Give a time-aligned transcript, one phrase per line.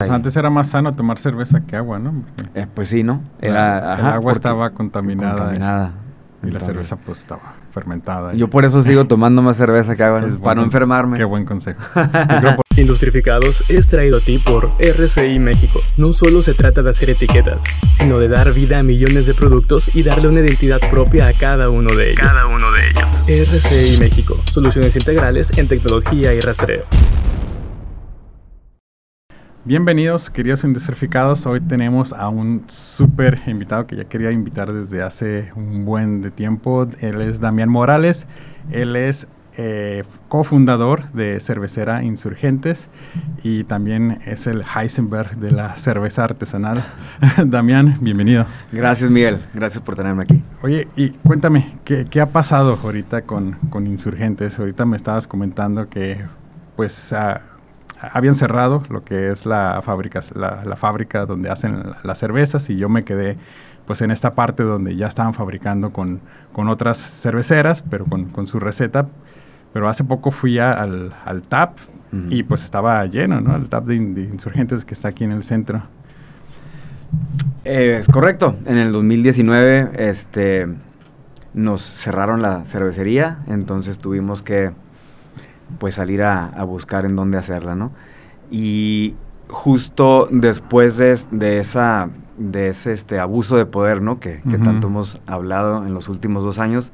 [0.00, 2.22] Pues antes era más sano tomar cerveza que agua, ¿no?
[2.54, 3.20] Eh, pues sí, ¿no?
[3.40, 5.38] Era, el agua estaba contaminada.
[5.38, 5.92] Contaminada.
[6.44, 8.32] Y la cerveza pues estaba fermentada.
[8.32, 11.16] Yo por eso sigo tomando más cerveza que agua, para no enfermarme.
[11.16, 11.80] Qué buen consejo.
[12.76, 15.80] Industrificados es traído a ti por RCI México.
[15.96, 19.96] No solo se trata de hacer etiquetas, sino de dar vida a millones de productos
[19.96, 22.24] y darle una identidad propia a cada uno de ellos.
[22.24, 23.48] Cada uno de ellos.
[23.48, 24.36] RCI México.
[24.44, 26.84] Soluciones integrales en tecnología y rastreo.
[29.64, 31.44] Bienvenidos, queridos industrificados.
[31.44, 36.30] Hoy tenemos a un súper invitado que ya quería invitar desde hace un buen de
[36.30, 36.88] tiempo.
[37.00, 38.26] Él es Damián Morales.
[38.70, 39.26] Él es
[39.56, 42.88] eh, cofundador de Cervecera Insurgentes
[43.42, 46.84] y también es el Heisenberg de la cerveza artesanal.
[47.44, 48.46] Damián, bienvenido.
[48.70, 49.40] Gracias, Miguel.
[49.52, 50.42] Gracias por tenerme aquí.
[50.62, 54.58] Oye, y cuéntame, ¿qué, ha pasado ahorita con, con, Insurgentes?
[54.60, 56.24] Ahorita me estabas comentando que,
[56.76, 57.40] pues, uh,
[58.00, 62.88] habían cerrado lo que es la fábrica, la, fábrica donde hacen las cervezas y yo
[62.88, 63.36] me quedé
[63.86, 66.20] pues en esta parte donde ya estaban fabricando con,
[66.52, 69.08] con otras cerveceras, pero con, con, su receta.
[69.72, 71.78] Pero hace poco fui al, al, TAP
[72.28, 73.56] y pues estaba lleno, ¿no?
[73.56, 75.82] El TAP de, insurgentes que está aquí en el centro.
[77.64, 78.56] Eh, es correcto.
[78.66, 80.68] En el 2019 este,
[81.54, 84.72] nos cerraron la cervecería, entonces tuvimos que
[85.78, 87.92] pues salir a, buscar en dónde hacerla, ¿no?
[88.50, 89.14] Y
[89.48, 94.18] justo después de, de esa de ese este, abuso de poder, ¿no?
[94.20, 96.92] Que, tanto hemos hablado en los últimos dos años,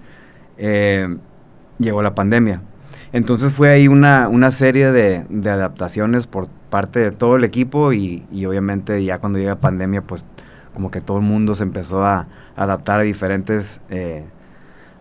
[0.56, 1.16] eh,
[1.78, 2.62] llegó la pandemia.
[3.12, 7.92] Entonces fue ahí una, una serie de, de, adaptaciones por parte de todo el equipo
[7.92, 10.25] y, y, obviamente ya cuando llega pandemia, pues
[10.72, 14.25] como que todo el mundo se empezó a adaptar a diferentes eh,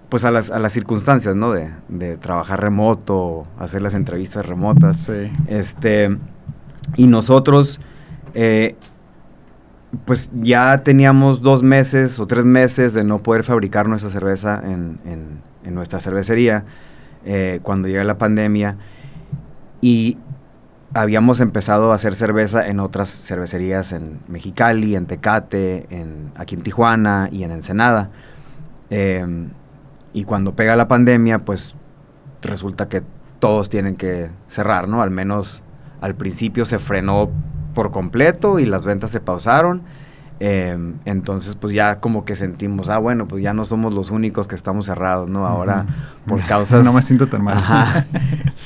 [0.10, 1.52] pues a las, a las circunstancias, ¿no?
[1.52, 4.98] De, de, trabajar remoto, hacer las entrevistas remotas.
[4.98, 5.32] Sí.
[5.48, 6.18] Este,
[6.96, 7.80] y nosotros,
[8.34, 8.76] eh,
[10.06, 15.00] pues ya teníamos dos meses o tres meses de no poder fabricar nuestra cerveza en,
[15.06, 16.66] en, nuestra cervecería
[17.26, 18.78] eh, cuando llega la pandemia.
[19.82, 20.18] Y
[20.94, 26.62] habíamos empezado a hacer cerveza en otras cervecerías en Mexicali, en Tecate, en, aquí en
[26.62, 28.12] Tijuana y en Ensenada.
[28.90, 29.26] Eh,
[30.14, 31.76] y cuando pega la pandemia, pues
[32.42, 33.02] resulta que
[33.40, 35.02] todos tienen que cerrar, ¿no?
[35.02, 35.64] Al menos
[36.02, 37.32] al principio se frenó
[37.74, 39.82] por completo y las ventas se pausaron.
[40.40, 44.48] Em, entonces, pues ya como que sentimos, ah, bueno, pues ya no somos los únicos
[44.48, 45.48] que estamos cerrados, ¿no?
[45.48, 45.86] Ahora,
[46.28, 46.84] por causas...
[46.84, 48.06] no me siento tan mal.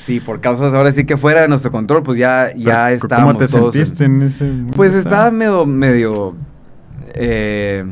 [0.04, 3.38] sí, por causas ahora sí que fuera de nuestro control, pues ya, ya estábamos ¿Cómo
[3.38, 6.34] te sentiste en, ese Pues estaba medio, medio...
[7.14, 7.84] Eh,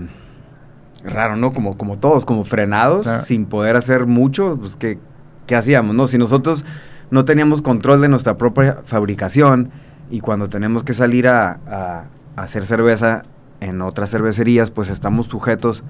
[1.07, 1.53] raro, ¿no?
[1.53, 4.99] Como, como todos, como frenados, sin poder hacer mucho, pues ¿qué,
[5.47, 6.07] ¿qué, hacíamos, no?
[6.07, 6.65] Si nosotros
[7.11, 9.71] no teníamos control de nuestra propia fabricación
[10.11, 12.05] y cuando tenemos que salir a, a,
[12.37, 13.23] hacer cerveza
[13.61, 15.83] en otras cervecerías, pues estamos sujetos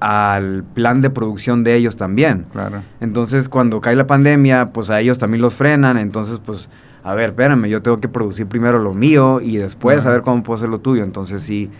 [0.00, 2.46] al plan de producción de ellos también.
[2.52, 2.82] Claro.
[3.00, 6.68] Entonces, cuando cae la pandemia, pues a ellos también los frenan, entonces, pues,
[7.04, 10.42] a ver, espérame, yo tengo que producir primero lo mío y después a ver cómo
[10.42, 11.04] puedo hacer lo tuyo.
[11.04, 11.70] Entonces, sí,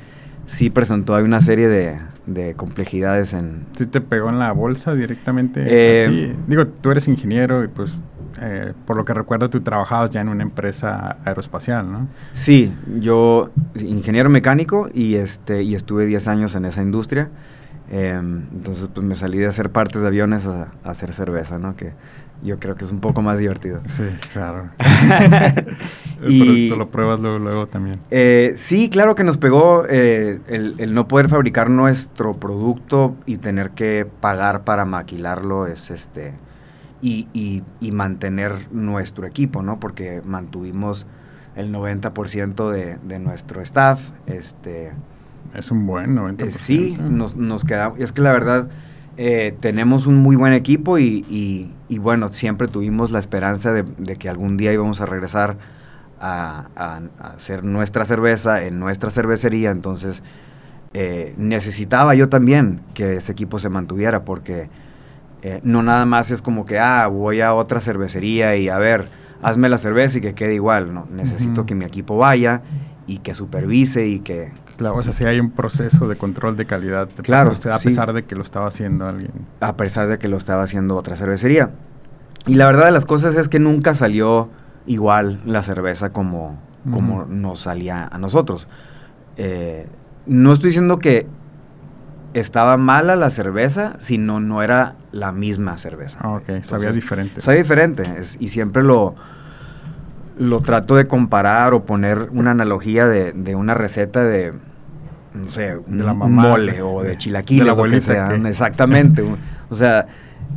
[0.47, 3.67] sí presentó hay una serie de, de complejidades en...
[3.77, 5.65] ¿Sí te pegó en la bolsa directamente?
[5.67, 8.03] Eh, Digo, tú eres ingeniero y pues
[8.41, 12.09] eh, por lo que recuerdo tú trabajabas ya en una empresa aeroespacial, ¿no?
[12.33, 17.29] Sí, yo ingeniero mecánico y, este, y estuve 10 años en esa industria.
[17.91, 21.77] Em, entonces pues me salí de hacer partes de aviones a, a hacer cerveza, ¿no?
[21.77, 21.93] Que
[22.43, 23.81] yo creo que es un poco más divertido.
[23.87, 24.71] Sí, claro.
[26.27, 28.01] y Pero lo pruebas luego, luego también.
[28.11, 33.71] Eh, sí, claro que nos pegó eh, el, no poder fabricar nuestro producto y tener
[33.71, 36.35] que pagar para maquilarlo es este
[37.01, 37.27] y,
[37.81, 39.81] y, mantener nuestro equipo, ¿no?
[39.81, 41.05] Porque mantuvimos
[41.57, 44.01] el 90% de, de nuestro staff.
[44.27, 44.93] Este,
[45.55, 46.43] es un buen 90%.
[46.43, 47.99] Eh, sí, nos, nos quedamos.
[47.99, 48.69] Es que la verdad
[49.17, 54.57] eh, tenemos un muy buen equipo y, bueno, siempre tuvimos la esperanza de, que algún
[54.57, 55.57] día íbamos a regresar
[56.21, 60.23] a, hacer nuestra cerveza en nuestra cervecería, entonces
[60.95, 64.69] eh, necesitaba yo también que ese equipo se mantuviera porque
[65.43, 69.09] eh, no nada más es como que, ah, voy a otra cervecería y a ver,
[69.43, 72.63] hazme la cerveza y que quede igual, no, necesito que mi equipo vaya
[73.07, 74.53] y que supervise y que,
[74.83, 77.09] Claro, o sea, sí hay un proceso de control de calidad.
[77.23, 77.53] claro.
[77.53, 79.31] a pesar de que lo estaba haciendo alguien.
[79.61, 81.71] A pesar de que lo estaba haciendo otra cervecería.
[82.47, 84.51] Y la verdad de las cosas es que nunca salió
[84.87, 86.59] igual la cerveza como,
[86.91, 88.67] como nos salía a nosotros.
[89.37, 89.87] Eh,
[90.27, 91.29] no estoy diciendo que
[92.35, 96.19] estaba mala la cerveza, sino no era la misma cerveza.
[96.21, 97.41] Ah, ok, sabía diferente.
[97.41, 98.03] Sabía diferente,
[98.41, 99.15] y siempre lo
[100.39, 104.55] lo trato de comparar o poner una analogía de, de una receta de,
[105.35, 107.67] no sé, un, De la un mamá, mole o de de chilaquiles.
[107.67, 109.23] la lo que sea, que- Exactamente.
[109.71, 110.07] o sea,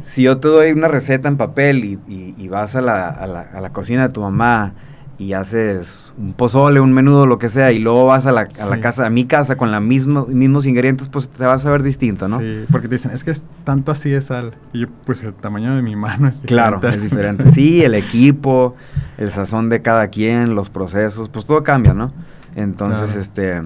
[0.04, 3.26] si yo te doy una receta en papel y, y- y vas a la, a,
[3.28, 4.74] la, a la cocina de tu mamá
[5.18, 8.66] y haces un pozole, un menudo, lo que sea, y luego vas a la, a
[8.66, 12.28] la casa, a mi casa con los mismos ingredientes, pues te vas a ver distinto,
[12.28, 12.40] ¿no?
[12.40, 14.56] Sí, porque te dicen, es que es tanto así de sal.
[14.74, 16.98] Y yo, pues el tamaño de mi mano es Claro, diferente.
[16.98, 17.52] es diferente.
[17.54, 18.76] Sí, el equipo,
[19.18, 22.12] el sazón de cada quien, los procesos, pues todo cambia, ¿no?
[22.58, 23.22] Entonces, Claro.
[23.22, 23.62] este,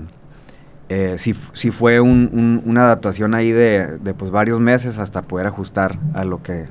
[0.89, 1.33] eh, sí,
[1.71, 6.23] fue un- un- una adaptación ahí de, de, pues varios meses hasta poder ajustar a
[6.25, 6.67] lo que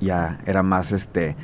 [0.00, 1.36] ya era más, este,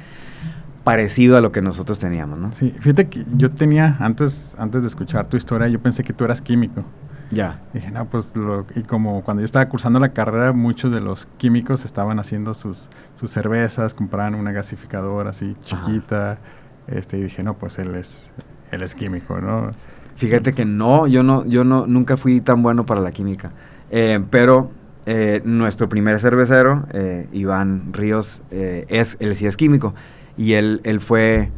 [0.84, 2.52] parecido a lo que nosotros teníamos, ¿no?
[2.52, 6.24] Sí, fíjate que yo tenía, antes, antes de escuchar tu historia, yo pensé que tú
[6.24, 6.82] eras químico.
[7.30, 7.60] Ya.
[7.74, 11.26] Dije, no, pues, lo- y como cuando yo estaba cursando la carrera, muchos de los
[11.36, 15.84] químicos estaban haciendo sus, sus cervezas, compraban una gasificadora así Ajá.
[15.84, 16.38] chiquita,
[16.86, 18.32] este, y dije, no, pues él es,
[18.72, 19.70] él es químico, ¿no?
[20.18, 23.52] Fíjate que no, yo no, yo no, nunca fui tan bueno para la química.
[23.90, 24.70] Eh, pero
[25.06, 29.94] eh, nuestro primer cervecero, eh, Iván Ríos, eh, es, él sí es químico.
[30.36, 31.50] Y él, él fue,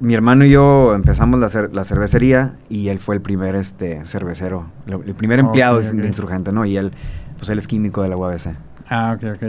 [0.00, 4.04] mi hermano y yo empezamos la, cer- la cervecería y él fue el primer este,
[4.06, 6.64] cervecero, lo- el primer empleado de- insurgente, ¿no?
[6.64, 6.92] Y él,
[7.38, 8.48] pues él es químico de la UABC.
[8.88, 9.42] Ah, ok, ok.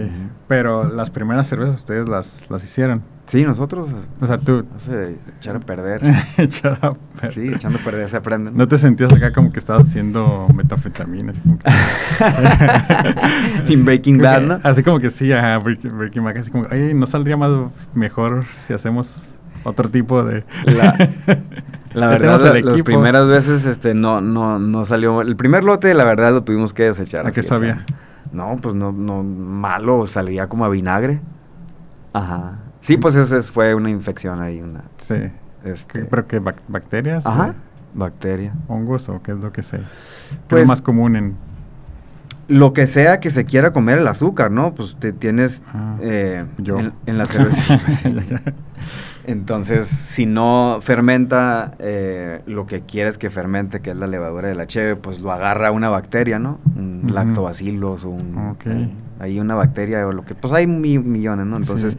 [0.47, 3.01] Pero las primeras cervezas ustedes las, las hicieron.
[3.27, 3.89] Sí, nosotros,
[4.21, 4.65] O sea, tú...
[4.75, 6.01] hace echar a perder.
[6.83, 6.97] Up.
[7.31, 8.51] sí, echando a perder se aprende.
[8.51, 8.57] ¿no?
[8.57, 11.31] ¿No te sentías acá como que estabas haciendo metafetamina?
[11.31, 11.65] Así como que,
[13.73, 14.59] In Breaking Bad, ¿no?
[14.63, 17.49] Así como que sí, ajá, Breaking, Breaking Bad, así como, oye, ¿no saldría más
[17.93, 20.43] mejor si hacemos otro tipo de...?
[20.65, 20.95] La-
[21.93, 25.21] La verdad, las primeras veces este, no, no, no salió.
[25.21, 27.27] El primer lote, la verdad, lo tuvimos que desechar.
[27.27, 27.85] ¿A qué sabía?
[28.31, 31.21] No, pues no, no, malo, salía como a vinagre.
[32.13, 32.53] Ajá.
[32.83, 34.83] Sí, pues eso es- fue una infección ahí, una.
[34.97, 35.15] Sí.
[35.63, 36.41] Este, ¿Qué- ¿Pero qué?
[36.41, 37.25] bac- ¿Bacterias?
[37.25, 37.47] Ajá.
[37.49, 37.53] Eh,
[37.95, 38.53] Bacteria.
[38.67, 39.77] ¿Hongos o qué es lo que sé?
[39.77, 41.35] ¿Qué es Pues- lo más común en...?
[42.49, 44.75] Lo que sea que se quiera comer el azúcar, ¿no?
[44.75, 46.77] Pues te tienes Ah, eh, yo.
[46.77, 47.79] En, en la cerveza.
[49.25, 54.55] Entonces, si no fermenta eh, lo que quieres que fermente, que es la levadura de
[54.55, 56.59] la cheve, pues lo agarra una bacteria, ¿no?
[56.75, 57.13] Un Ujú.
[57.13, 58.63] lactobacillus, un, Ok.
[61.91, 61.97] Sí.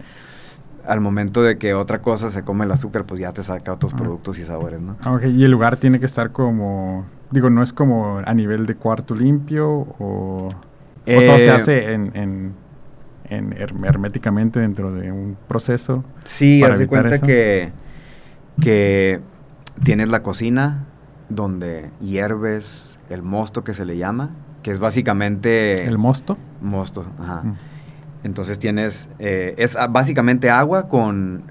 [0.87, 3.93] Al momento de que otra cosa se come el azúcar, pues ya te saca otros
[3.95, 3.97] Ah.
[3.97, 4.97] productos y sabores, ¿no?
[5.03, 7.07] Ah, ok, y el lugar tiene que estar como...
[7.31, 10.49] Digo, ¿no es como a nivel de cuarto limpio o...?
[11.07, 12.53] ¿O todo se Eh, hace en, en,
[13.29, 16.05] en herm- herméticamente dentro de un proceso?
[16.25, 17.27] Sí, haz de cuenta eso?
[17.27, 17.73] que,
[18.61, 19.21] que
[19.83, 20.85] tienes la cocina
[21.29, 24.31] donde hierves el mosto que se le llama,
[24.63, 25.85] que es básicamente...
[25.87, 26.39] ¿El mosto?
[26.63, 27.43] Mosto, ajá.
[27.43, 27.57] Mm.
[28.25, 31.45] Entonces tienes, eh, es ah, básicamente agua con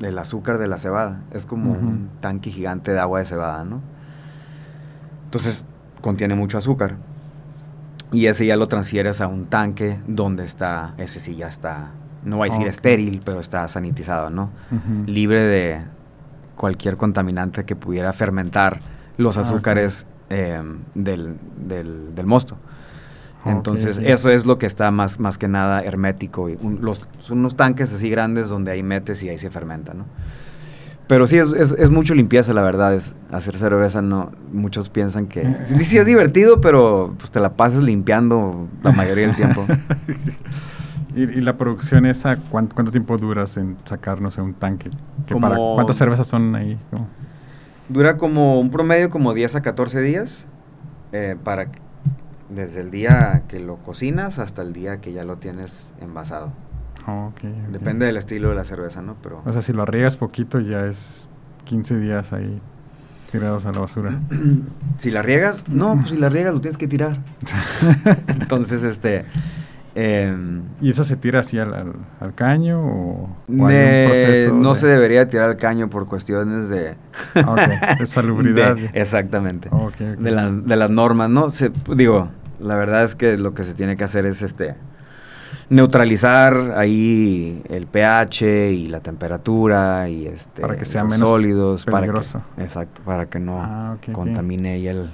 [0.00, 1.20] eh, el azúcar de la cebada.
[1.32, 3.82] Es como un tanque gigante de agua de cebada, ¿no?
[5.24, 5.64] Entonces
[6.00, 6.96] contiene mucho azúcar.
[8.12, 11.88] Y ese ya lo transfieres a un tanque donde está, ese sí ya está,
[12.24, 14.50] no voy a decir estéril, pero está sanitizado, ¿no?
[15.06, 15.80] Libre de
[16.54, 18.78] cualquier contaminante que pudiera fermentar
[19.16, 20.62] los Ah, azúcares eh,
[20.94, 22.56] del, del, del mosto.
[23.46, 24.04] Entonces, ok.
[24.06, 26.48] eso es lo que está más, más que nada hermético.
[26.48, 29.92] Y un- los, son unos tanques así grandes donde ahí metes y ahí se fermenta,
[29.94, 30.04] ¿no?
[31.06, 32.94] Pero sí, es, es, es mucho limpieza, la verdad.
[32.94, 34.32] Es hacer cerveza, no.
[34.52, 35.42] Muchos piensan que.
[35.66, 39.66] Sí, sí es divertido, pero pues te la pasas limpiando la mayoría del tiempo.
[41.16, 44.90] ¿Y, y la producción esa, ¿cuánto, cuánto tiempo duras en sacar, no sé, un tanque?
[45.26, 46.78] Que para- Como- ¿Cuántas cervezas son ahí?
[46.90, 47.06] Como-
[47.88, 50.46] Dura como un promedio como 10 a 14 días.
[51.12, 51.78] eh, para que-
[52.48, 56.52] desde el día que lo cocinas hasta el día que ya lo tienes envasado.
[57.06, 57.72] Ah, ok, ok.
[57.72, 59.16] Depende del estilo de la cerveza, ¿no?
[59.22, 61.28] Pero O sea, si lo arriesgas poquito ya es
[61.64, 62.60] 15 días ahí
[63.30, 64.20] tirados a la basura.
[64.98, 67.18] si la riegas, no, pues si la riegas lo tienes que tirar.
[68.28, 69.24] Entonces, este...
[69.94, 74.86] em, ¿Y eso se tira así al, al- al caño o, de- no de- se
[74.88, 76.94] debería tirar al caño por cuestiones de...
[77.46, 78.76] Ok, de salubridad.
[78.76, 79.68] de- exactamente.
[79.70, 80.00] Ok, ok.
[80.18, 81.48] De, la- de las normas, ¿no?
[81.50, 82.28] Se, digo,
[82.60, 84.74] la verdad es que lo que se tiene que hacer es este
[85.70, 92.40] neutralizar ahí el pH y la temperatura y este Para que sea menos sólidos peligroso.
[92.40, 95.10] para que exacto para que no Ah, contamine ahí el,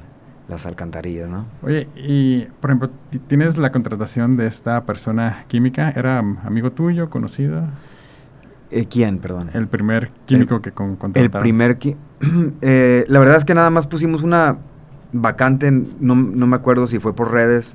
[0.50, 5.90] las alcantarillas no Oye, y por ejemplo, ti- ¿tienes la contratación de esta persona química?
[5.90, 7.62] ¿Era am- amigo tuyo, conocido?
[8.73, 11.42] Eh, quién perdón El primer químico que con, el contrataron.
[11.42, 11.97] primer qui-
[12.61, 14.59] eh, la verdad es que nada más pusimos una
[15.12, 17.75] vacante no, no me acuerdo si fue por redes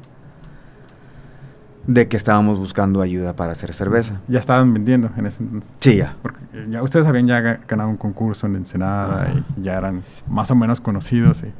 [1.88, 4.20] de que estábamos buscando ayuda para hacer cerveza.
[4.28, 5.72] Ya estaban vendiendo en ese entonces.
[5.82, 6.16] Sí, ya.
[6.22, 10.02] Porque eh, ya ustedes habían ya ga- ganado un concurso en Ensenada y ya eran
[10.28, 11.52] más o menos conocidos y,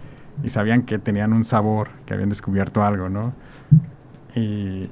[0.44, 3.34] y sabían que tenían un sabor, que habían descubierto algo, ¿no?
[4.36, 4.90] Y,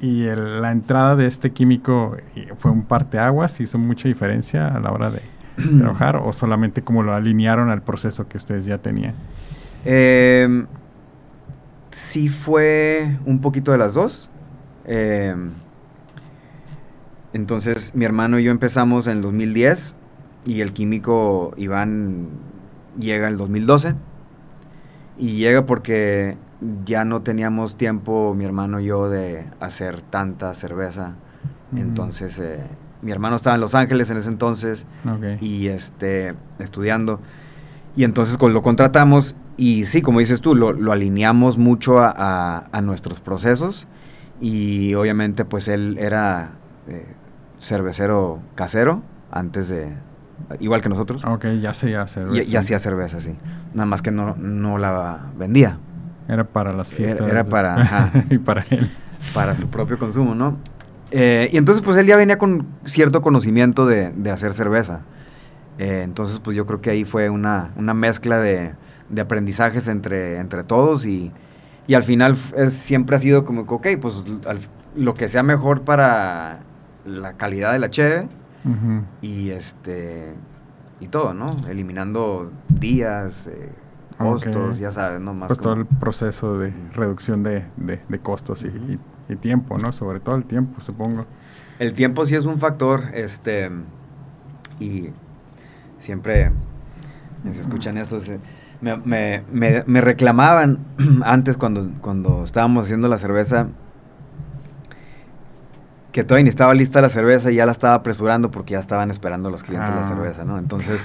[0.00, 4.80] y el- la entrada de este químico eh, fue un parteaguas, hizo mucha diferencia a
[4.80, 5.22] la hora de
[5.78, 9.14] trabajar o solamente como lo alinearon al proceso que ustedes ya tenían.
[9.84, 10.64] Eh,
[11.90, 14.30] sí fue un poquito de las dos.
[14.84, 15.34] Eh,
[17.32, 19.94] entonces mi hermano y yo empezamos en el 2010
[20.46, 22.28] y el químico Iván
[22.98, 23.94] llega en el 2012.
[25.18, 26.36] Y llega porque
[26.84, 31.12] ya no teníamos tiempo, mi hermano y yo, de hacer tanta cerveza.
[31.76, 32.60] Entonces, eh,
[33.02, 35.40] mi hermano estaba en Los Ángeles en ese entonces Ok.
[35.42, 37.20] y este estudiando
[37.94, 42.12] y entonces con- lo contratamos y sí como dices tú lo, lo alineamos mucho a,
[42.16, 43.86] a- a nuestros procesos
[44.40, 46.52] y obviamente pues él era
[46.88, 47.06] eh,
[47.60, 49.92] cervecero casero antes de
[50.60, 52.50] igual que nosotros Ok, ya ya y, cerveza.
[52.52, 53.34] y hacía cerveza sí
[53.74, 55.78] nada más que no, no la vendía
[56.28, 57.28] Era para las fiestas.
[57.30, 58.12] era para- ajá.
[58.30, 58.90] y para él.
[59.34, 60.56] para su propio consumo, ¿no?
[61.10, 65.00] Eh, y entonces, pues él ya venía con cierto conocimiento de, de hacer cerveza.
[65.78, 68.72] Eh, entonces, pues yo creo que ahí fue una, una mezcla de,
[69.08, 71.32] de aprendizajes entre, entre todos y,
[71.86, 74.58] y al final es- siempre ha sido como ok, pues al-
[74.96, 76.58] lo que sea mejor para
[77.06, 78.28] la calidad de la cheve
[79.22, 80.34] Y este
[81.00, 81.50] y todo, ¿no?
[81.68, 83.70] Eliminando días, eh,
[84.18, 85.32] costos, ya sabes, ¿no?
[85.32, 88.98] Más pues todo el proceso de reducción de, de- de costos y, y-
[89.28, 89.92] y tiempo, ¿no?
[89.92, 91.24] Sobre todo el tiempo, supongo.
[91.78, 93.70] El tiempo sí es un factor, este,
[94.80, 95.10] y
[96.00, 96.50] siempre
[97.52, 98.40] se escuchan estos, eh,
[98.80, 100.78] me, me- me- me reclamaban
[101.24, 103.68] antes cuando, cuando estábamos haciendo la cerveza,
[106.18, 109.08] que todavía ni estaba lista la cerveza y ya la estaba apresurando porque ya estaban
[109.12, 110.08] esperando los clientes la Ah.
[110.08, 110.58] cerveza, ¿no?
[110.58, 111.00] Entonces,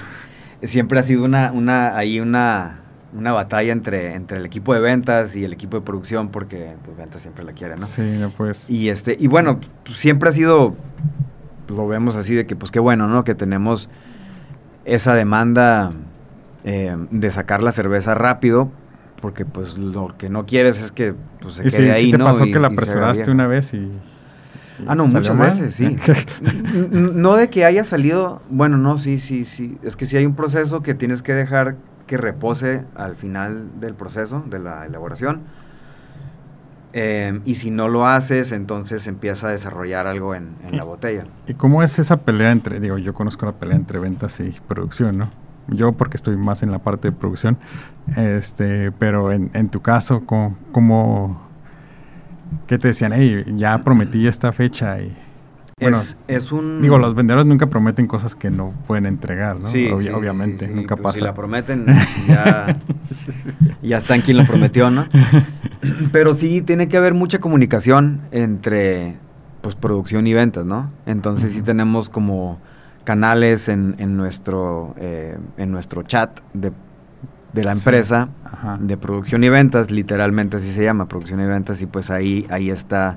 [0.64, 2.80] siempre ha sido una, una, ahí una,
[3.16, 6.96] una batalla entre, entre el equipo de ventas y el equipo de producción porque pues
[6.96, 7.86] ventas siempre la quiere, ¿no?
[7.86, 8.68] Sí, pues.
[8.68, 10.74] Y este, y bueno, pues, siempre ha sido,
[11.68, 13.22] lo vemos así de que pues qué bueno, ¿no?
[13.22, 13.88] Que tenemos
[14.84, 15.92] esa demanda
[16.64, 18.68] eh, de sacar la cerveza rápido,
[19.22, 22.18] porque pues lo que no quieres es que pues, se y quede sí, ahí, te
[22.18, 22.24] ¿no?
[22.24, 23.92] pasó Y- que la apresuraste una vez y.
[24.86, 25.50] Ah, no, muchas mal.
[25.50, 25.96] veces, sí.
[26.92, 29.78] No de que haya salido, bueno, no, sí, sí, sí.
[29.82, 31.76] Es que sí hay un proceso que tienes que dejar
[32.06, 35.42] que repose al final del proceso, de la elaboración.
[36.92, 41.24] Eh, y si no lo haces, entonces empieza a desarrollar algo en, en la botella.
[41.48, 45.18] ¿Y cómo es esa pelea entre, digo, yo conozco la pelea entre ventas y producción,
[45.18, 45.30] ¿no?
[45.68, 47.56] Yo porque estoy más en la parte de producción,
[48.16, 51.43] este, pero en, en tu caso, ¿cómo, cómo-
[52.66, 53.12] qué te decían?
[53.12, 55.16] Hey, ya prometí esta fecha y...
[55.80, 56.80] Bueno, es, es un...
[56.80, 59.70] digo, los vendedores nunca prometen cosas que no pueden entregar, ¿no?
[59.70, 61.14] Sí, Obvi- sí, obviamente, sí, sí, nunca pues, pasa.
[61.16, 61.86] Si la prometen,
[62.28, 62.78] ya,
[63.82, 65.06] ya está en quien lo prometió, ¿no?
[66.12, 69.16] Pero sí tiene que haber mucha comunicación entre
[69.60, 70.90] pues producción y ventas, ¿no?
[71.06, 71.66] Entonces sí Ujú.
[71.66, 72.58] tenemos como
[73.04, 76.72] canales en, en nuestro eh, en nuestro chat de,
[77.54, 78.28] de la empresa
[78.80, 82.70] de producción y ventas, literalmente así se llama, producción y ventas, y pues ahí, ahí
[82.70, 83.14] está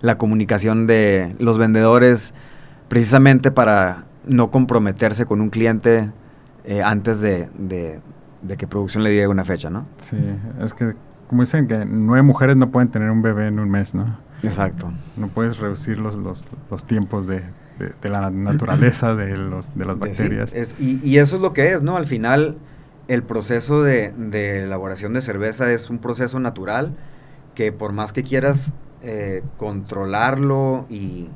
[0.00, 2.32] la comunicación de los vendedores,
[2.88, 6.10] precisamente para no comprometerse con un cliente
[6.64, 8.00] eh, antes de, de-
[8.42, 9.86] de que producción le diga una fecha, ¿no?
[10.08, 10.16] Sí,
[10.62, 10.94] es que,
[11.28, 14.18] como dicen que nueve mujeres no pueden tener un bebé en un mes, ¿no?
[14.44, 14.92] Exacto.
[15.16, 17.40] No puedes reducir los, los, los tiempos de,
[17.80, 20.54] de- de la naturaleza de, los, de las bacterias.
[20.54, 21.96] Es- y, y eso es lo que es, ¿no?
[21.96, 22.56] Al final,
[23.08, 26.94] el proceso de, de elaboración de cerveza es un proceso natural
[27.54, 28.70] que por más que quieras
[29.02, 31.28] eh, controlarlo y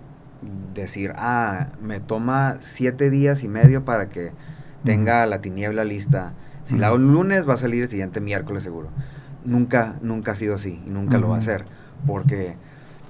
[0.75, 4.33] decir, ah, me toma siete días y medio para que
[4.85, 6.33] tenga la tiniebla lista.
[6.65, 8.89] Si la hago el lunes, va a salir el siguiente miércoles seguro.
[9.45, 11.65] Nunca, nunca ha sido así y nunca lo va a hacer.
[12.07, 12.55] Porque,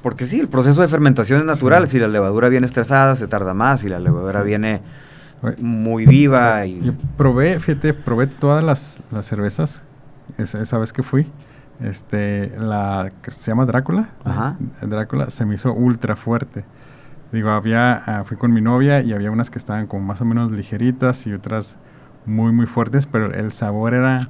[0.03, 1.87] porque sí, el proceso de fermentación es natural.
[1.87, 1.93] Sí.
[1.93, 3.81] Si la levadura viene estresada, se tarda más.
[3.81, 4.47] Si la levadura Sí.
[4.49, 4.81] viene
[5.59, 9.83] muy viva y Yo probé, fíjate, probé todas las, las cervezas
[10.39, 11.27] esa, esa vez que fui.
[11.81, 14.11] Este, la que se llama Drácula.
[14.25, 14.57] Ajá.
[14.83, 16.65] Drácula se me hizo ultra fuerte.
[17.33, 20.25] Digo, había, ah, fui con mi novia y había unas que estaban como más o
[20.25, 21.77] menos ligeritas y otras
[22.27, 24.29] muy, muy fuertes, pero el sabor era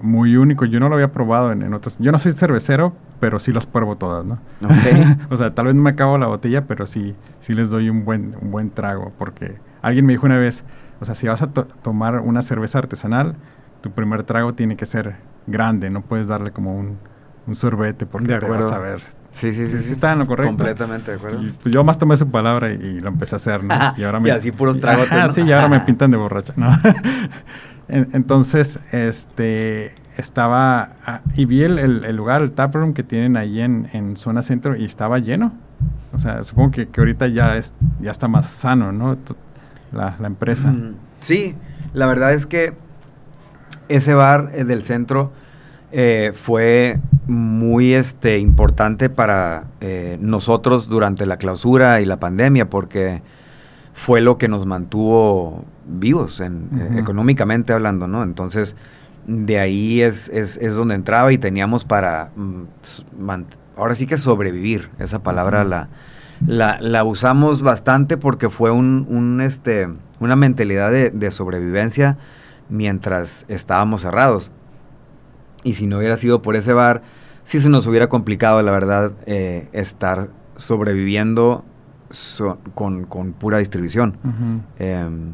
[0.00, 0.66] muy único.
[0.66, 1.98] Yo no lo había probado en, en otros.
[1.98, 4.34] Yo no soy cervecero, pero sí las pruebo todas, ¿no?
[4.62, 5.30] Ok.
[5.30, 8.04] o sea, tal vez no me acabo la botella, pero sí, sí les doy un
[8.04, 9.12] buen, un buen trago.
[9.18, 10.64] Porque alguien me dijo una vez,
[11.00, 13.34] o sea, si vas a to- tomar una cerveza artesanal,
[13.80, 16.98] tu primer trago tiene que ser grande, no puedes darle como un,
[17.46, 19.00] un sorbete porque De te vas a ver
[19.32, 19.78] Sí, sí, sí.
[19.78, 20.48] Sí, sí estaba en lo correcto.
[20.56, 21.40] Completamente de acuerdo.
[21.40, 23.72] Y, pues yo más tomé su palabra y, y lo empecé a hacer, ¿no?
[23.72, 23.94] Ajá,
[24.26, 25.32] y así puros tragotes, Ajá, ¿no?
[25.32, 26.68] sí, y ahora me pintan de borracha, ¿no?
[27.88, 33.36] En- Entonces, este, estaba, ah, y vi el, el- el lugar, el taproom que tienen
[33.36, 35.52] ahí en, en zona centro y estaba lleno.
[36.12, 39.16] O sea, supongo que, que ahorita ya, es, ya está más sano, ¿no?
[39.92, 40.68] La, la empresa.
[40.68, 41.54] Mm, Sí,
[41.92, 42.72] la verdad es que
[43.88, 45.32] ese bar eh, del centro
[45.92, 53.22] eh, fue muy este, importante para eh, nosotros durante la clausura y la pandemia porque
[53.92, 58.22] fue lo que nos mantuvo vivos en, eh, económicamente hablando, ¿no?
[58.22, 58.76] Entonces,
[59.26, 62.62] de ahí es, es, es donde entraba y teníamos para, mm,
[63.76, 65.88] ahora sí que sobrevivir, esa palabra la,
[66.46, 69.88] la, la usamos bastante porque fue un, un, este,
[70.20, 72.16] una mentalidad de, de sobrevivencia
[72.68, 74.50] mientras estábamos cerrados.
[75.64, 77.02] Y si no hubiera sido por ese bar,
[77.44, 81.64] sí se nos hubiera complicado, la verdad, eh, estar sobreviviendo
[82.08, 84.16] so- con, con pura distribución.
[84.78, 85.32] Em,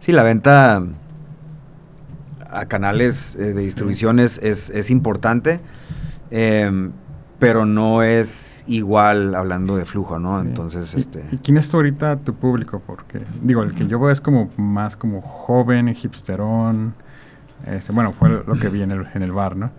[0.00, 0.82] sí, la venta
[2.50, 5.60] a canales eh, de distribución es, es, es importante,
[6.30, 6.90] em,
[7.38, 10.40] pero no es igual hablando de flujo, ¿no?
[10.42, 10.48] Sí.
[10.48, 11.24] Entonces, ¿Y- este...
[11.32, 12.82] ¿Y quién es ahorita tu público?
[12.86, 16.94] Porque, digo, el que yo veo es como más como joven, hipsterón.
[17.66, 19.70] Este, bueno, fue lo que vi en el, en el bar, ¿no?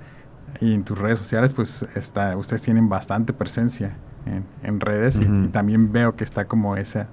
[0.59, 3.93] Y en tus redes sociales, pues, está, ustedes tienen bastante presencia
[4.25, 7.07] en, en redes y- también veo que está como esa,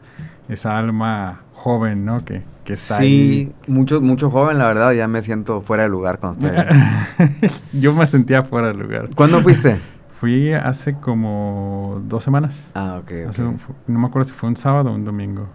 [0.49, 2.25] esa alma joven, ¿no?
[2.25, 6.19] Que, que está Sí, mucho, mucho joven, la verdad, ya me siento fuera de lugar
[6.19, 6.67] cuando estoy ahí.
[7.19, 7.51] ahí.
[7.81, 9.09] yo me sentía fuera del lugar.
[9.15, 9.79] ¿Cuándo fuiste?
[10.21, 12.71] Fui hace como dos semanas.
[12.75, 15.47] Ah, ok, un- no me acuerdo si fue un sábado o un domingo.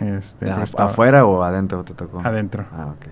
[0.00, 2.20] Este, Ah, ¿Afuera o adentro te tocó?
[2.24, 2.64] Adentro.
[2.72, 3.06] Ah, ok.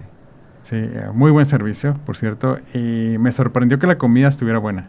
[0.65, 2.59] Sí, eh, muy buen servicio, por cierto.
[2.75, 4.89] Y me sorprendió que la comida estuviera buena.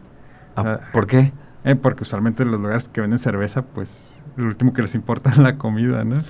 [0.56, 1.32] O Ah, sea, ¿Por qué?
[1.64, 5.38] eh, porque usualmente los lugares que venden cerveza, pues lo último que les importa es
[5.38, 6.22] la comida, ¿no?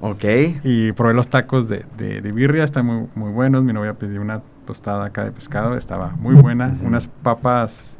[0.00, 0.24] Ok.
[0.64, 3.62] Y probé los tacos de, de, de birria, están muy, muy buenos.
[3.64, 6.74] Mi novia pidió una tostada acá de pescado, estaba muy buena.
[6.82, 7.97] Unas papas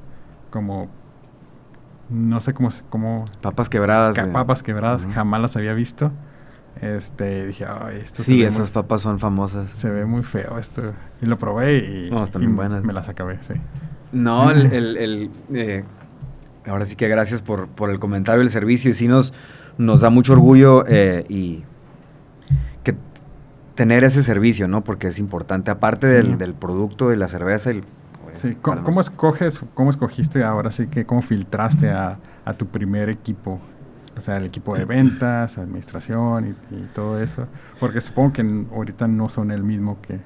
[0.50, 0.88] como,
[2.10, 4.14] no sé cómo, cómo Papas quebradas.
[4.16, 6.10] ca- papas quebradas, jamás las había visto.
[6.80, 9.68] Este, dije, ay, esto Sí, esas muy- papas son famosas.
[9.70, 10.92] se ve muy feo esto.
[11.20, 12.84] Y lo probé y, No, están y buenas.
[12.84, 13.54] me las acabé, sí.
[14.12, 15.84] No, el, el- el, eh,
[16.66, 19.34] ahora sí que gracias por, por el comentario, el servicio, y sí nos,
[19.76, 21.64] nos da mucho orgullo eh, y
[22.84, 22.94] que
[23.74, 24.84] tener ese servicio, ¿no?
[24.84, 26.14] Porque es importante, aparte Sí.
[26.28, 27.70] del, del producto, de la cerveza.
[27.70, 27.82] El,
[28.40, 33.58] Sí, ¿Cómo, escoges, cómo escogiste ahora sí que, cómo filtraste a, a tu primer equipo?
[34.16, 37.46] O sea, el equipo de ventas, administración y, y todo eso.
[37.78, 40.18] Porque supongo que ahorita no son el mismo que,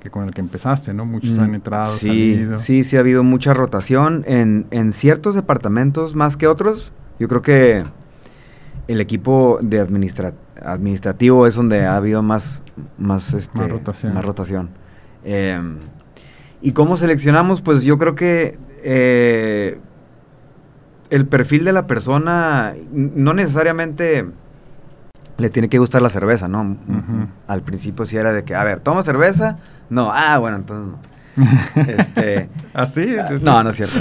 [0.00, 1.04] que con el que empezaste, ¿no?
[1.04, 2.58] Muchos Mm, han entrado, sí, salido.
[2.58, 6.92] Sí, sí ha habido mucha rotación en, en ciertos departamentos más que otros.
[7.18, 7.84] Yo creo que
[8.88, 12.62] el equipo de administra- administrativo es donde ha habido más,
[12.98, 14.14] más, este, Más rotación.
[14.14, 14.68] más rotación.
[15.24, 15.78] Em,
[16.62, 17.60] ¿Y cómo seleccionamos?
[17.60, 19.78] Pues yo creo que eh,
[21.10, 24.26] el perfil de la persona no necesariamente
[25.38, 26.76] le tiene que gustar la cerveza, ¿no?
[27.46, 29.58] Al principio sí era de que, a ver, ¿toma cerveza?
[29.90, 31.16] No, ah, bueno, entonces no.
[31.86, 33.16] Este, ¿Así?
[33.18, 34.00] Ah, No, no es cierto.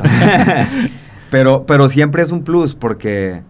[1.31, 3.41] pero, pero siempre es un plus porque,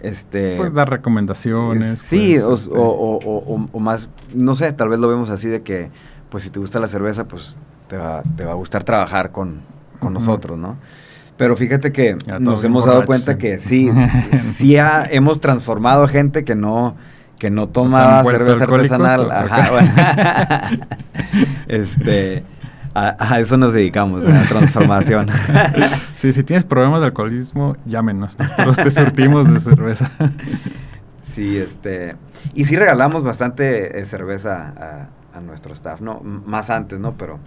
[0.00, 0.56] este...
[0.56, 2.00] Pues dar recomendaciones.
[2.00, 5.30] Sí, pues, o, este, o- o- o- o más, no sé, tal vez lo vemos
[5.30, 5.90] así de que,
[6.30, 7.54] pues si te gusta la cerveza, pues
[7.88, 9.60] te va, te va a gustar trabajar con,
[9.98, 10.76] con nosotros, ¿no?
[11.36, 13.38] Pero fíjate que nos hemos dado cuenta sí.
[13.38, 13.90] que sí,
[14.56, 16.96] sí ha- hemos transformado a gente que no,
[17.38, 19.30] que no toma cerveza artesanal.
[19.30, 19.92] Ajá, bueno.
[21.68, 22.42] este,
[22.94, 25.28] a, a eso nos dedicamos, a la transformación.
[26.14, 28.36] Sí, si tienes problemas de alcoholismo, llámenos.
[28.40, 30.10] Nosotros te surtimos de cerveza.
[31.32, 32.16] Sí, este.
[32.54, 34.72] Y sí regalamos bastante eh, cerveza
[35.32, 36.20] a, a nuestro staff, ¿no?
[36.24, 37.12] M- más antes, ¿no?
[37.16, 37.38] Pero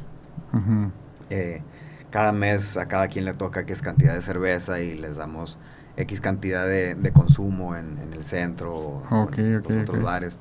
[1.29, 1.61] Eh,
[2.09, 5.57] cada mes a cada quien le toca es cantidad de cerveza y les damos
[5.97, 9.03] X cantidad de, de consumo en, en el centro o
[9.37, 10.03] en los otros ok.
[10.03, 10.37] bares.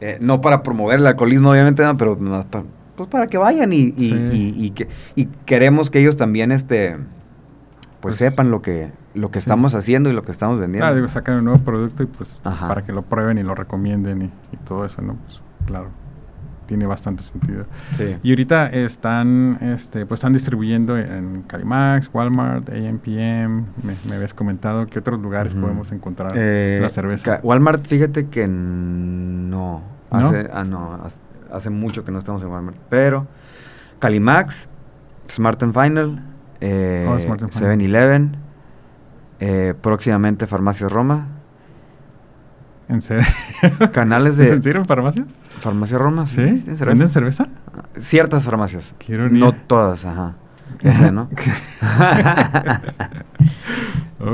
[0.00, 2.62] Eh, no para promover el alcoholismo, obviamente, no, pero más pa-
[2.96, 4.14] pues para que vayan y, y, Sí.
[4.32, 7.06] y- y que, y queremos que ellos también este, pues,
[8.00, 9.44] Pues, sepan lo que, lo que sí.
[9.44, 10.84] estamos haciendo y lo que estamos vendiendo.
[10.84, 12.68] Claro, digo, sacan un nuevo producto y pues Ajá.
[12.68, 15.14] para que lo prueben y lo recomienden y, y todo eso, ¿no?
[15.26, 15.88] Pues claro,
[16.68, 17.64] tiene bastante sentido.
[17.96, 18.16] Sí.
[18.22, 24.86] Y ahorita están, este, pues están distribuyendo en Calimax, Walmart, AMPM, me, me habías comentado
[24.86, 27.40] qué otros lugares podemos encontrar Eh, la cerveza.
[27.42, 29.82] Walmart, fíjate que no.
[30.12, 30.16] ¿No?
[30.28, 31.16] Hace, ah, no, hace,
[31.52, 32.76] hace mucho que no estamos en Walmart.
[32.90, 33.26] Pero
[33.98, 34.68] Calimax,
[35.30, 36.22] Smart and Final,
[36.60, 37.78] eh, Oh, Smart and Final.
[37.78, 38.36] 7-Eleven,
[39.40, 41.26] eh, próximamente Farmacias Roma.
[42.88, 43.24] ¿En serio?
[43.92, 44.44] Canales de...
[44.46, 45.26] ¿Es en serio en farmacia?
[45.58, 46.64] Farmacia Roma, ¿Sí?
[46.84, 47.46] ¿Venden cerveza?
[48.00, 48.94] Ciertas farmacias.
[49.08, 49.44] Ironía.
[49.44, 50.34] No todas, ajá.
[50.82, 51.28] Sé, ¿no?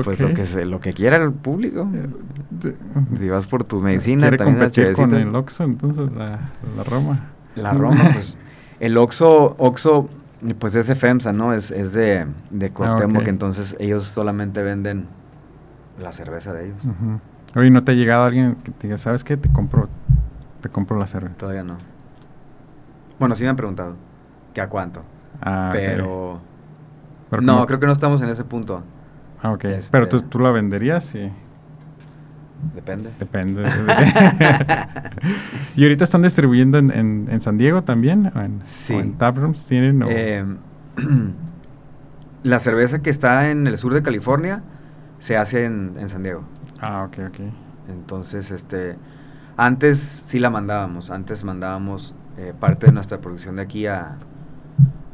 [0.04, 1.86] Pues lo que, se- lo que quiera el público.
[2.50, 2.74] De-
[3.18, 6.40] Si vas por tu medicina, Quiere también competir con el Oxxo, entonces, la,
[6.76, 7.20] la Roma.
[7.54, 8.36] La Roma, pues.
[8.80, 10.08] El Oxxo, Oxxo,
[10.58, 11.52] pues es de FEMSA, ¿no?
[11.52, 13.28] Es, es de, de Cuauhtémoc, Ah, ok.
[13.28, 15.06] entonces ellos solamente venden
[16.00, 16.82] la cerveza de ellos.
[16.84, 17.20] Ujú.
[17.56, 19.36] Oye, ¿no te ha llegado alguien que te diga, ¿sabes qué?
[19.36, 19.88] Te compro,
[20.64, 21.34] te compro la cerveza.
[21.36, 21.76] Todavía no.
[23.18, 23.96] Bueno, sí me han preguntado
[24.54, 25.02] que a cuánto,
[25.42, 26.40] Ah, pero...
[27.28, 28.82] Pero no, como- creo que no estamos en ese punto.
[29.42, 29.64] Ah, ok.
[29.66, 31.30] este- Pero tú, tú la venderías, sí.
[32.74, 33.10] Depende.
[33.18, 33.64] Depende.
[35.76, 38.32] ¿Y ahorita están distribuyendo en, en, en San Diego también?
[38.34, 38.94] ¿O en, Sí.
[38.94, 40.02] o en taprooms tienen?
[40.02, 40.46] o- Eh,
[42.42, 44.62] la cerveza que está en el sur de California
[45.18, 46.42] se hace en, en San Diego.
[46.80, 47.40] Ah, ok, ok.
[47.90, 48.96] Entonces, este,
[49.56, 54.16] antes sí la mandábamos, antes mandábamos eh, parte de nuestra producción de aquí a,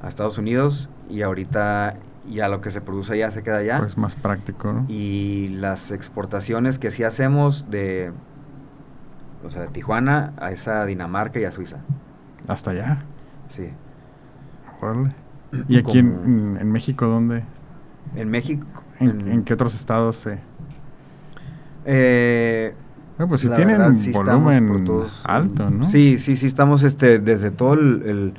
[0.03, 1.95] a Estados Unidos y ahorita
[2.29, 3.79] ya lo que se produce allá se queda allá.
[3.79, 4.87] Pues más práctico, ¿no?
[4.89, 8.13] y las exportaciones que sí hacemos de,
[9.45, 11.79] o sea, de Tijuana a esa Dinamarca y a Suiza.
[12.49, 13.05] Hasta allá.
[13.49, 13.71] Sí.
[14.81, 15.11] Órale.
[15.69, 17.43] ¿Y aquí en, México dónde?
[18.15, 18.67] En México.
[18.99, 20.39] ¿En, en qué otros estados se...?
[21.85, 22.75] Eh,
[23.21, 25.85] Bueno, pues la tienen verdad, sí volumen todos- alto, ¿no?
[25.85, 28.35] Sí, sí, sí, estamos este, desde todo el, el-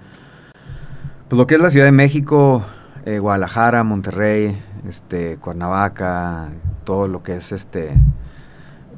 [1.30, 2.66] pues lo que es la Ciudad de México,
[3.06, 6.50] eh, Guadalajara, Monterrey, este, Cuernavaca,
[6.84, 7.94] todo lo que es este.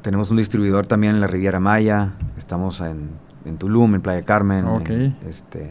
[0.00, 3.10] Tenemos un distribuidor también en la Riviera Maya, estamos en,
[3.44, 5.70] en Tulum, en Playa Carmen, en, este,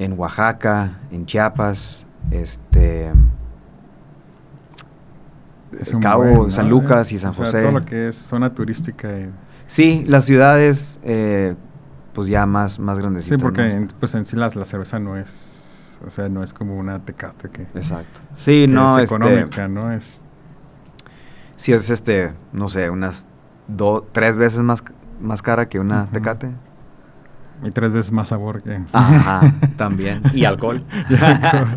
[0.00, 3.12] en Oaxaca, en Chiapas, este,
[5.78, 6.68] Es un Cabo, buen, San.
[6.68, 7.62] Lucas y San O sea, José.
[7.62, 9.08] todo lo que es zona turística.
[9.18, 9.30] y-
[9.66, 11.54] Sí, las ciudades, eh,
[12.12, 13.40] pues ya más, más Sí, grandecitas.
[13.42, 13.68] porque ¿no?
[13.68, 15.98] en, pues en sí las- la cerveza no es...
[16.04, 18.20] O sea, no es como una tecate que, Exacto.
[18.36, 19.92] Sí, que no, es este, económica, ¿no?
[19.92, 20.20] Es...
[21.56, 23.26] sí es este, no sé, unas
[23.68, 24.82] dos, tres veces más,
[25.20, 26.48] más cara que una tecate.
[27.62, 28.80] Y tres veces más sabor que...
[28.92, 30.22] Ajá, también.
[30.32, 30.82] Y alcohol.
[31.10, 31.76] Y alcohol.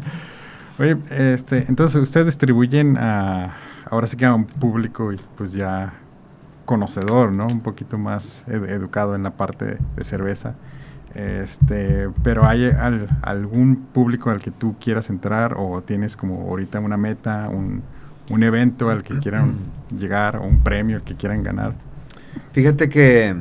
[0.80, 3.54] Oye, este, entonces ustedes distribuyen a,
[3.94, 5.94] ahora sí que a un público pues ya
[6.66, 7.46] conocedor, ¿no?
[7.46, 10.56] Un poquito más ed- educado en la parte de, cerveza.
[11.14, 16.80] Este, pero hay al- algún público al que tú quieras entrar o tienes como ahorita
[16.80, 17.84] una meta, un,
[18.32, 19.54] un evento al que quieran
[19.96, 21.74] llegar o un premio al que quieran ganar.
[22.52, 23.36] Fíjate que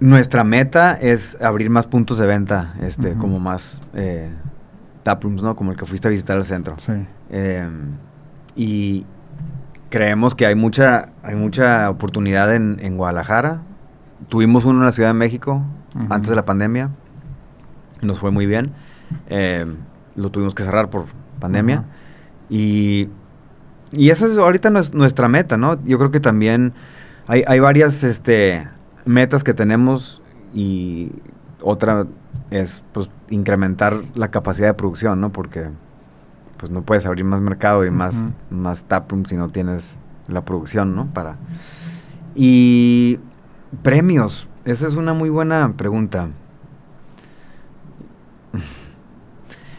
[0.00, 4.30] nuestra meta es abrir más puntos de venta, este, como más eh,
[5.02, 5.56] taprooms, ¿no?
[5.56, 6.74] Como el que fuiste a visitar al centro.
[6.78, 6.92] Sí.
[7.30, 7.68] Eh,
[8.54, 9.04] y
[9.90, 13.62] creemos que hay mucha, hay mucha oportunidad en, en Guadalajara.
[14.28, 15.62] Tuvimos uno en la Ciudad de México
[16.08, 16.90] antes de la pandemia.
[18.00, 18.72] Nos fue muy bien.
[19.28, 19.66] Eh,
[20.16, 21.06] lo tuvimos que cerrar por
[21.40, 21.84] pandemia.
[22.48, 23.08] Y,
[23.92, 25.82] y esa es ahorita nues- nuestra meta, ¿no?
[25.84, 26.72] Yo creo que también
[27.26, 28.68] hay, hay varias este,
[29.04, 30.22] metas que tenemos
[30.54, 31.12] y
[31.62, 32.06] otra
[32.50, 35.30] es pues incrementar la capacidad de producción, ¿no?
[35.30, 35.68] Porque
[36.58, 39.94] pues no puedes abrir más mercado y más, más taproom si no tienes
[40.28, 41.06] la producción, ¿no?
[41.06, 41.36] Para...
[42.34, 43.18] Y
[43.82, 46.28] premios, esa es una muy buena pregunta.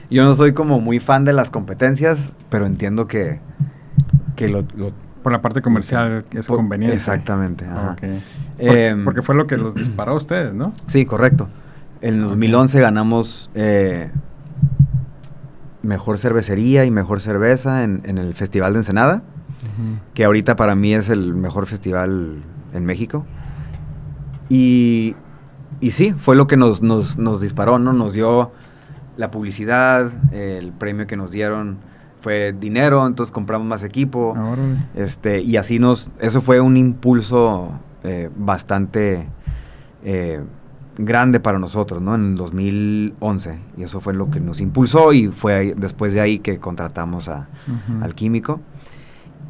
[0.10, 2.20] Yo no soy como muy fan de las competencias,
[2.50, 3.40] pero entiendo que,
[4.36, 4.92] que lo, lo-
[5.24, 6.96] Por la parte comercial es Por- conveniente.
[6.96, 7.96] exactamente, ajá.
[8.60, 10.74] Em, porque fue lo que los disparó a ustedes, ¿no?
[10.88, 11.48] Sí, correcto.
[12.04, 12.30] En el Ok.
[12.32, 14.12] 2011 ganamos eh,
[15.82, 19.24] mejor cervecería y mejor cerveza en, en el Festival de Ensenada,
[20.14, 23.26] que ahorita para mí es el mejor festival en México.
[24.50, 25.16] Y,
[25.80, 27.94] y sí, fue lo que nos, nos, nos disparó, ¿no?
[27.94, 28.52] Nos dio
[29.18, 31.78] la publicidad, el premio que nos dieron
[32.20, 34.34] fue dinero, entonces compramos más equipo.
[34.36, 34.78] Ah, órale.
[34.96, 37.72] Este, y así nos, eso fue un impulso
[38.04, 39.28] eh, bastante
[40.04, 40.42] eh,
[40.98, 42.16] grande para nosotros, ¿no?
[42.16, 43.58] En el 2011.
[43.78, 47.28] Y eso fue lo que nos impulsó y fue ahí- después de ahí que contratamos
[47.30, 47.48] a,
[48.02, 48.60] al químico.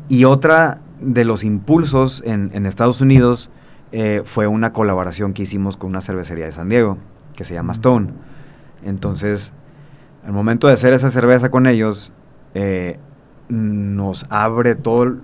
[0.09, 3.49] Y otra de los impulsos en, en Estados Unidos
[3.91, 6.97] eh, fue una colaboración que hicimos con una cervecería de San Diego,
[7.35, 7.73] que se llama.
[7.73, 8.07] Stone.
[8.85, 9.51] Entonces,
[10.25, 12.11] al momento de hacer esa cerveza con ellos,
[12.53, 12.99] eh,
[13.49, 15.19] nos abre todo el,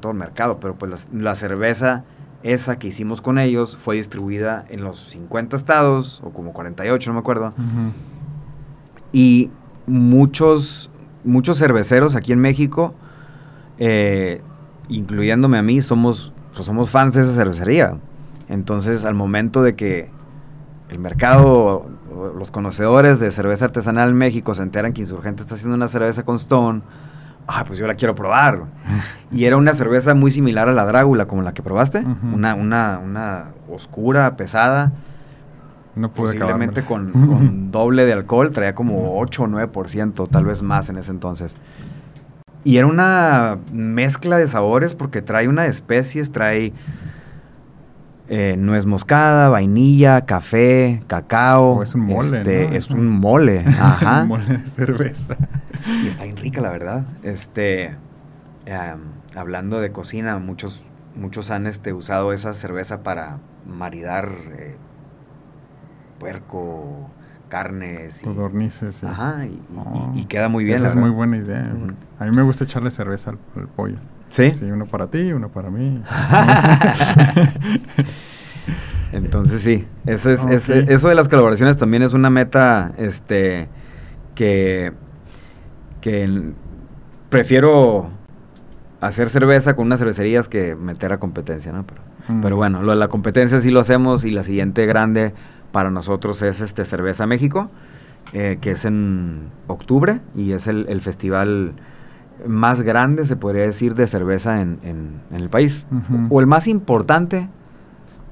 [0.00, 2.04] todo el mercado, pero pues la, la cerveza
[2.44, 7.14] esa que hicimos con ellos fue distribuida en los 50 estados, o como 48, no
[7.14, 7.48] me acuerdo.
[7.58, 7.92] Ujú.
[9.12, 9.50] Y
[9.86, 10.90] muchos
[11.24, 12.94] muchos cerveceros aquí en México,
[13.78, 14.42] eh,
[14.88, 17.96] incluyéndome a mí, somos, pues somos fans de esa cervecería.
[18.48, 20.10] Entonces, al momento de que
[20.90, 21.86] el mercado,
[22.36, 26.24] los conocedores de cerveza artesanal en México se enteran que Insurgente está haciendo una cerveza
[26.24, 26.82] con Stone,
[27.46, 28.64] ah, pues yo la quiero probar.
[29.30, 33.00] y era una cerveza muy similar a la Drácula, como la que probaste, una, una,
[33.02, 34.92] una oscura, pesada.
[35.96, 40.60] No pude Posiblemente con, con, doble de alcohol, traía como 8 o 9%, tal vez
[40.60, 41.54] más en ese entonces.
[42.64, 46.72] Y era una mezcla de sabores porque trae una de especies, trae
[48.28, 51.76] eh, nuez moscada, vainilla, café, cacao.
[51.76, 54.22] Oh, es un mole, este, Es un mole, ajá.
[54.22, 55.36] un mole de cerveza.
[55.86, 57.04] Y está bien rica, la verdad.
[57.22, 57.96] Este,
[59.34, 60.82] hablando de cocina, muchos,
[61.14, 64.76] muchos han este, usado esa cerveza para maridar eh,
[66.18, 67.10] puerco,
[67.48, 68.22] carnes.
[68.22, 69.04] Y, Codornices.
[69.04, 69.60] Ajá, y,
[70.14, 70.78] y, queda muy bien.
[70.78, 71.72] Esa es muy buena idea.
[72.18, 73.38] A mí me gusta echarle cerveza al
[73.76, 73.98] pollo.
[74.28, 74.52] ¿Sí?
[74.52, 76.02] Sí, uno para ti, uno para mí.
[79.12, 83.68] Entonces sí, eso, es, eso de las colaboraciones también es una meta este,
[84.34, 84.92] que,
[86.04, 86.52] que
[87.30, 88.10] prefiero
[89.00, 91.86] hacer cerveza con unas cervecerías que meter a competencia, ¿no?
[91.86, 92.40] Pero, mm.
[92.42, 95.32] pero bueno, lo de la competencia sí lo hacemos y la siguiente grande
[95.72, 97.70] para nosotros es este Cerveza México,
[98.34, 101.72] eh, que es en octubre y es el, el festival
[102.46, 105.86] más grande, se podría decir, de cerveza en, en, el país.
[106.28, 107.48] O el más importante,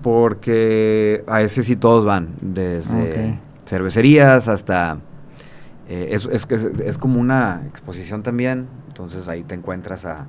[0.03, 4.99] porque a ese sí todos van, desde cervecerías hasta...
[5.89, 10.27] Eh, es, es, es, como una exposición también, entonces ahí te encuentras a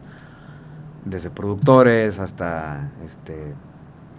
[1.05, 3.53] desde productores hasta este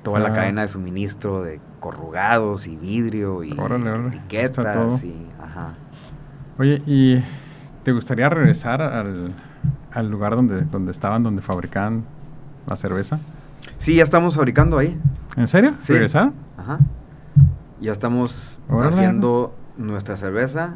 [0.03, 5.75] toda la cadena de suministro de corrugados y vidrio y etiquetas y ajá.
[6.59, 7.25] Oye, ¿y
[7.83, 9.35] te gustaría regresar al,
[9.91, 12.05] al lugar donde, donde estaban, donde fabricaban
[12.67, 13.19] la cerveza?
[13.79, 14.99] Sí, ya estamos fabricando ahí.
[15.37, 15.75] ¿En serio?
[15.81, 15.95] Sí.
[16.57, 16.79] Ajá.
[17.81, 20.75] Ya estamos haciendo nuestra cerveza.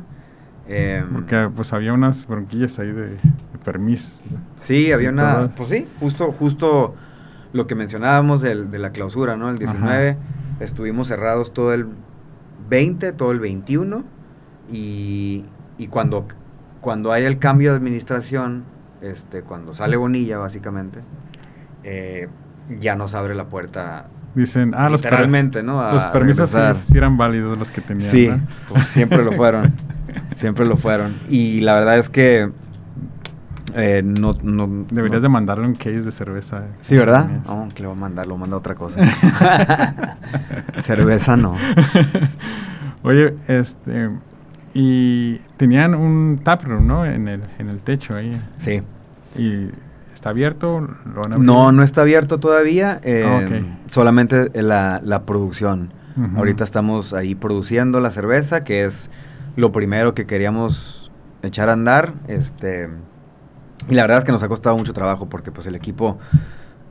[0.69, 3.17] Em, Porque pues había unas bronquillas ahí de,
[3.65, 4.23] permiso.
[4.57, 5.49] Sí, había una...
[5.57, 6.95] Pues sí, justo, justo
[7.53, 9.49] lo que mencionábamos de la clausura, ¿no?
[9.49, 10.17] El 19,
[10.61, 11.87] estuvimos cerrados todo el
[12.69, 14.05] 20, todo el 21
[14.71, 15.45] y,
[15.79, 16.29] y cuando,
[16.81, 18.65] cuando hay el cambio de administración
[19.01, 21.01] este, cuando sale Bonilla, básicamente,
[21.85, 22.29] eh,
[22.79, 24.07] ya nos abre la puerta.
[24.35, 25.93] Dicen, ah, los, ¿no?
[25.93, 28.11] los permisos sí, eran válidos los que tenían.
[28.11, 28.31] Sí,
[28.69, 29.73] pues siempre lo fueron.
[30.39, 31.17] siempre lo fueron.
[31.29, 32.51] Y la verdad es que
[33.75, 36.63] eh, no, no, Deberías de mandarle un case de cerveza.
[36.83, 37.29] Sí, ¿verdad?
[37.47, 39.01] No, que le voy a mandar, lo manda otra cosa.
[40.83, 41.57] cerveza no.
[43.03, 44.09] Oye, este,
[44.75, 47.05] y tenían un taproom, ¿no?
[47.05, 48.41] En el, en el techo ahí.
[48.59, 48.83] Sí.
[49.37, 49.69] ¿Y
[50.15, 50.87] está abierto?
[51.39, 53.01] no, no está abierto todavía.
[53.03, 55.93] Eh, ah, Solamente la, la producción.
[56.37, 59.09] Ahorita estamos ahí produciendo la cerveza, que es
[59.59, 61.11] lo primero que queríamos
[61.43, 62.15] echar a andar.
[62.29, 62.89] Este,
[63.89, 66.17] y la verdad es que nos ha costado mucho trabajo porque pues el equipo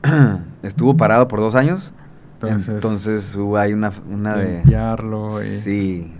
[0.62, 1.94] estuvo parado por dos años.
[2.34, 4.56] Entonces, Entonces hubo ahí una, una de...
[4.56, 5.42] Limpiarlo.
[5.42, 5.46] Y...
[5.46, 6.12] Sí,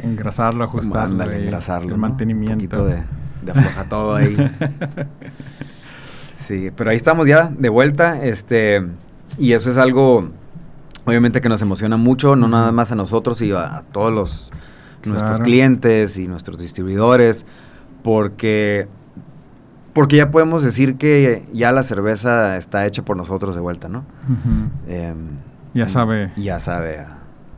[0.00, 1.24] engrasarlo, ajustarlo.
[1.24, 1.88] engrasarlo.
[1.88, 2.84] El mantenimiento.
[2.84, 3.02] de,
[3.42, 4.36] de afloja todo ahí.
[6.46, 8.22] sí, pero ahí estamos ya de vuelta.
[8.22, 8.86] Este,
[9.38, 10.28] y eso es algo,
[11.06, 14.52] obviamente, que nos emociona mucho, no nada más a nosotros, y a, todos los
[15.04, 17.44] nuestros clientes y nuestros distribuidores,
[18.02, 18.88] porque
[19.92, 24.04] porque ya podemos decir que ya la cerveza está hecha por nosotros de vuelta, ¿no?
[24.86, 25.16] Em,
[25.74, 26.30] ya sabe.
[26.36, 27.04] Ya sabe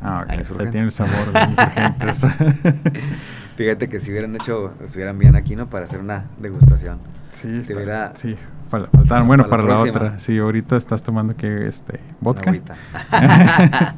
[0.03, 0.71] Ah, ok.
[0.71, 2.27] tiene el sabor de insurgentes.
[3.57, 5.69] Fíjate que si hubieran hecho, estuvieran bien aquí, ¿no?
[5.69, 6.99] Para hacer una degustación.
[7.31, 8.37] Sí, si hubiera, sí.
[8.71, 10.19] Faltaban, bueno, para, la, otra.
[10.19, 12.55] Sí, ahorita estás tomando que, este, vodka.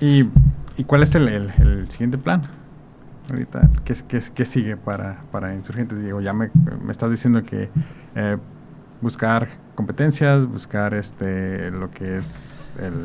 [0.00, 0.28] y,
[0.76, 2.42] ¿Y cuál es el, el, siguiente plan?
[3.30, 6.02] Ahorita, ¿qué, qué, qué sigue para, para insurgentes?
[6.02, 6.50] Digo, ya me,
[6.84, 7.70] me estás diciendo que
[8.16, 8.36] eh,
[9.00, 13.04] buscar competencias, buscar este, lo que es el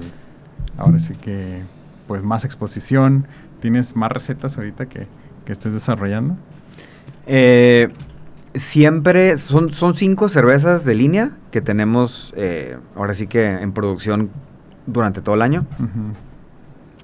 [0.77, 1.62] ahora sí que
[2.08, 3.27] pues más exposición.
[3.60, 5.08] ¿Tienes más recetas ahorita que,
[5.45, 6.38] que estés desarrollando?
[7.27, 7.89] Eh,
[8.55, 14.32] siempre son, son cinco cervezas de línea que tenemos eh, ahora sí que en producción
[14.88, 15.65] durante todo el año.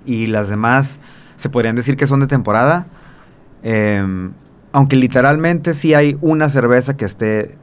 [0.06, 1.00] Y las demás
[1.36, 2.88] se podrían decir que son de temporada.
[3.64, 4.32] Em,
[4.72, 7.58] aunque literalmente sí hay una cerveza que esté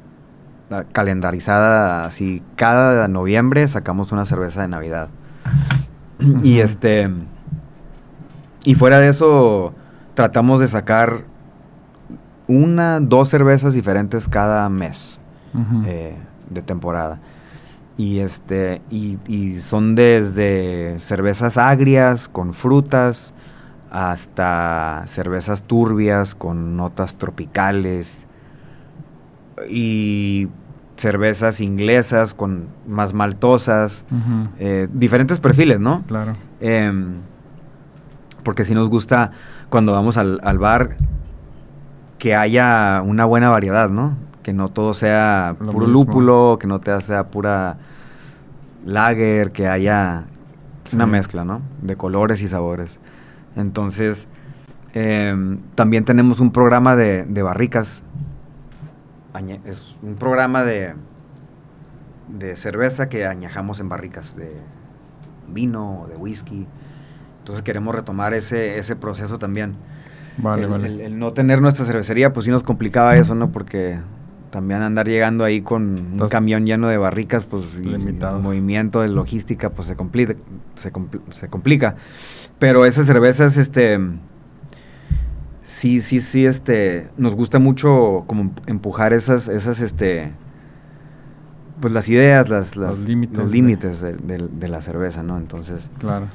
[0.71, 5.09] ah, calendarizada así cada noviembre sacamos una cerveza de Navidad.
[6.43, 7.11] Y este.
[8.65, 9.75] Y fuera de eso,
[10.15, 11.25] tratamos de sacar
[12.47, 15.19] una, dos cervezas diferentes cada mes
[15.85, 16.17] eh,
[16.49, 17.19] de temporada.
[18.03, 23.33] Y, este, y, y son desde cervezas agrias con frutas
[23.93, 28.19] hasta cervezas turbias con notas tropicales
[29.69, 30.49] y
[30.97, 34.05] cervezas inglesas con más maltosas,
[34.59, 36.03] eh, diferentes perfiles, ¿no?
[36.09, 36.33] Claro.
[36.61, 37.19] Em,
[38.43, 39.31] porque si nos gusta
[39.69, 40.97] cuando vamos al, al bar
[42.19, 44.17] que haya una buena variedad, ¿no?
[44.43, 46.05] Que no todo sea Lo puro mismo.
[46.05, 47.77] lúpulo, que no te sea pura
[48.85, 50.25] lager, que haya
[50.95, 51.11] una Sí.
[51.11, 51.63] mezcla, ¿no?
[51.83, 52.99] De colores y sabores.
[53.57, 54.27] Entonces,
[54.95, 58.03] em, también tenemos un programa de, de barricas.
[59.65, 60.95] Es un programa de,
[62.29, 64.53] de cerveza que añejamos en barricas de
[65.49, 66.67] vino, de whisky.
[67.39, 69.75] Entonces queremos retomar ese, ese proceso también.
[70.39, 70.87] Vale, el, vale.
[70.89, 73.51] el- el no tener nuestra cervecería, pues sí nos complicaba eso, ¿no?
[73.51, 73.99] Porque
[74.53, 78.37] también andar llegando ahí con un camión lleno de barricas, pues limitado.
[78.37, 80.35] el movimiento de logística, pues se complica,
[80.77, 81.97] se, compl- se complica.
[82.61, 83.99] Pero esas cervezas, este,
[85.65, 90.31] sí, sí, sí, este, nos gusta mucho como empujar esas, esas, este,
[91.81, 95.23] pues las ideas, las, las- Los límites los de- límites de, de- de la cerveza,
[95.23, 95.39] ¿no?
[95.39, 96.27] Entonces, Claro.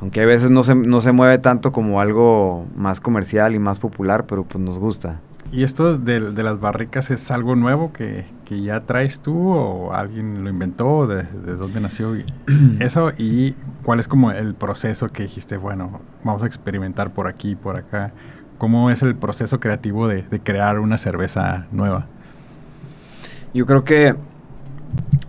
[0.00, 3.78] aunque a veces no se, no se mueve tanto como algo más comercial y más
[3.78, 5.20] popular, pero pues nos gusta.
[5.52, 9.92] ¿Y esto de, de las barricas es algo nuevo que, que ya traes tú o
[9.92, 11.06] alguien lo inventó?
[11.06, 12.16] ¿De, de dónde nació?
[12.16, 12.24] Y-
[12.80, 17.54] Eso y cuál es como el proceso que dijiste, bueno, vamos a experimentar por aquí,
[17.54, 18.12] por acá.
[18.56, 22.06] ¿Cómo es el proceso creativo de, de crear una cerveza nueva?
[23.54, 24.14] Yo creo que,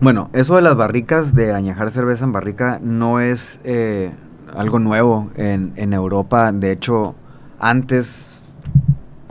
[0.00, 4.12] bueno, eso de las barricas, de añejar cerveza en barrica, no es eh,
[4.54, 6.52] algo nuevo en, en Europa.
[6.52, 7.14] De hecho,
[7.58, 8.33] antes,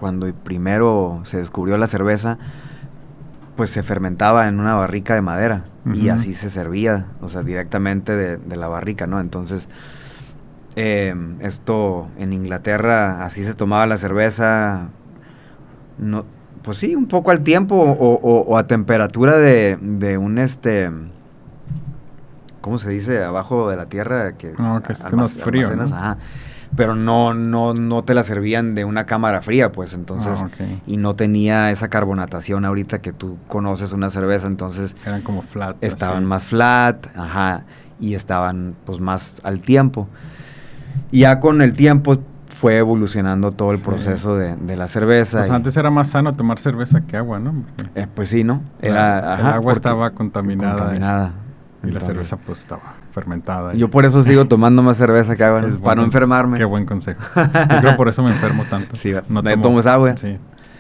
[0.04, 2.38] cuando primero se descubrió la cerveza,
[3.56, 5.64] pues se fermentaba en una barrica de madera
[5.96, 9.22] y así se servía, o sea, directamente de, de la barrica, ¿no?
[9.22, 9.66] Entonces,
[10.76, 14.88] eh, esto en Inglaterra, así se tomaba la cerveza,
[15.98, 16.26] no,
[16.64, 20.92] pues sí, un poco al tiempo o, o- o a temperatura de, de un este,
[22.60, 23.24] ¿cómo se dice?
[23.24, 26.18] Abajo de la tierra que, No, que esté más frío, ajá.
[26.76, 30.48] Pero no, no, no te la servían de una cámara fría, pues entonces, Ah,
[30.88, 35.76] y no tenía esa carbonatación ahorita que tú conoces una cerveza, entonces Eran como flat.
[35.82, 36.26] estaban así.
[36.26, 37.64] más flat, ajá,
[38.00, 40.08] y estaban pues más al tiempo.
[41.12, 42.18] Y ya con el tiempo
[42.50, 43.84] fue evolucionando todo el Sí.
[43.84, 45.40] proceso de, de la cerveza.
[45.40, 47.54] Pues y- antes era más sano tomar cerveza que agua, ¿no?
[47.94, 48.62] Eh, pues sí, ¿no?
[48.82, 50.78] Era, el agua estaba contaminada.
[50.78, 51.32] contaminada.
[51.84, 53.74] Y la cerveza pues estaba fermentada.
[53.74, 56.58] Yo por eso sigo tomando más cerveza que agua, para no enfermarme.
[56.58, 57.22] Qué buen consejo.
[57.36, 58.96] Yo creo por eso me enfermo tanto.
[58.98, 59.14] Sí.
[59.30, 60.16] No tomas agua.
[60.18, 60.38] Sí.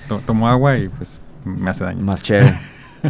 [0.09, 2.03] To- tomo agua y pues me hace daño.
[2.03, 2.57] Más chévere.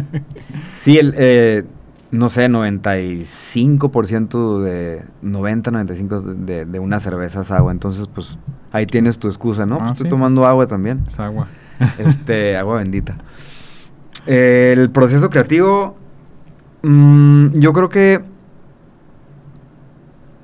[0.80, 1.64] sí, el, eh,
[2.10, 5.02] no sé, 95% de...
[5.22, 7.72] 90, 95 de, de una cerveza es agua.
[7.72, 8.38] Entonces, pues,
[8.72, 9.76] ahí tienes tu excusa, ¿no?
[9.76, 11.04] Ah, Pues, estoy tomando agua también.
[11.06, 11.48] Es agua.
[11.98, 13.16] este, agua bendita.
[14.26, 15.96] El proceso creativo,
[16.82, 18.20] mm, yo creo que,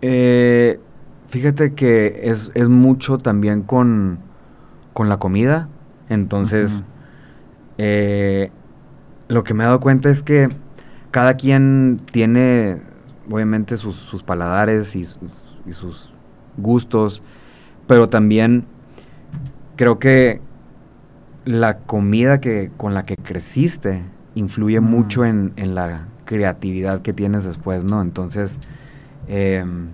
[0.02, 0.80] eh,
[1.28, 4.18] fíjate que es, es mucho también con,
[4.92, 5.68] con la comida.
[6.08, 6.70] Entonces,
[7.78, 8.50] eh,
[9.28, 10.48] lo que me he dado cuenta es que
[11.10, 12.78] cada quien tiene,
[13.30, 15.20] obviamente, sus, sus paladares y sus,
[15.66, 16.12] y sus
[16.56, 17.22] gustos,
[17.86, 18.64] pero también
[19.76, 20.40] creo que
[21.44, 24.02] la comida que, con la que creciste
[24.34, 24.84] influye Mm.
[24.84, 28.02] mucho en, en la creatividad que tienes después, ¿no?
[28.02, 28.56] Entonces,
[29.30, 29.88] em,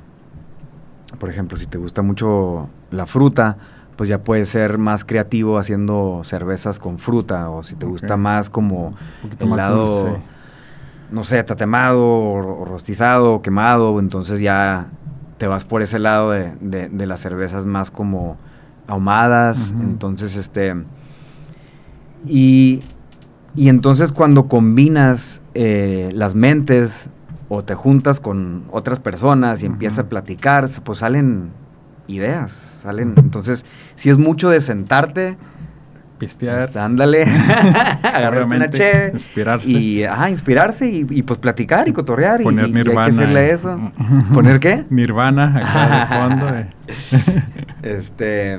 [1.18, 3.56] por ejemplo, si te gusta mucho la fruta,
[3.96, 8.50] pues ya puedes ser más creativo haciendo cervezas con fruta, o si te gusta más
[8.50, 8.94] como
[9.44, 10.22] el más lado, dulce.
[11.10, 14.88] no sé, tatemado, o, o rostizado, o quemado, entonces ya
[15.38, 18.36] te vas por ese lado de, de- de las cervezas más como
[18.88, 20.74] ahumadas, entonces este...
[22.26, 22.82] Y,
[23.54, 27.08] y entonces cuando combinas eh, las mentes
[27.48, 31.50] o te juntas con otras personas y empiezas a platicar, pues salen
[32.08, 33.14] ideas, salen...
[33.16, 33.64] Entonces,
[33.96, 35.36] si es mucho de sentarte,
[36.18, 36.64] Pistear.
[36.64, 37.24] pues, ándale,
[38.02, 39.68] agarrarte una cheve inspirarse.
[39.70, 42.88] y ajá, inspirarse y, y, pues platicar y cotorrear y, Poner y- y hay que
[42.90, 43.06] Nirvana.
[43.12, 43.92] hacerle eso.
[44.32, 44.84] ¿Poner qué?
[44.90, 46.48] Nirvana acá de fondo.
[46.56, 46.66] eh.
[47.82, 48.58] Este,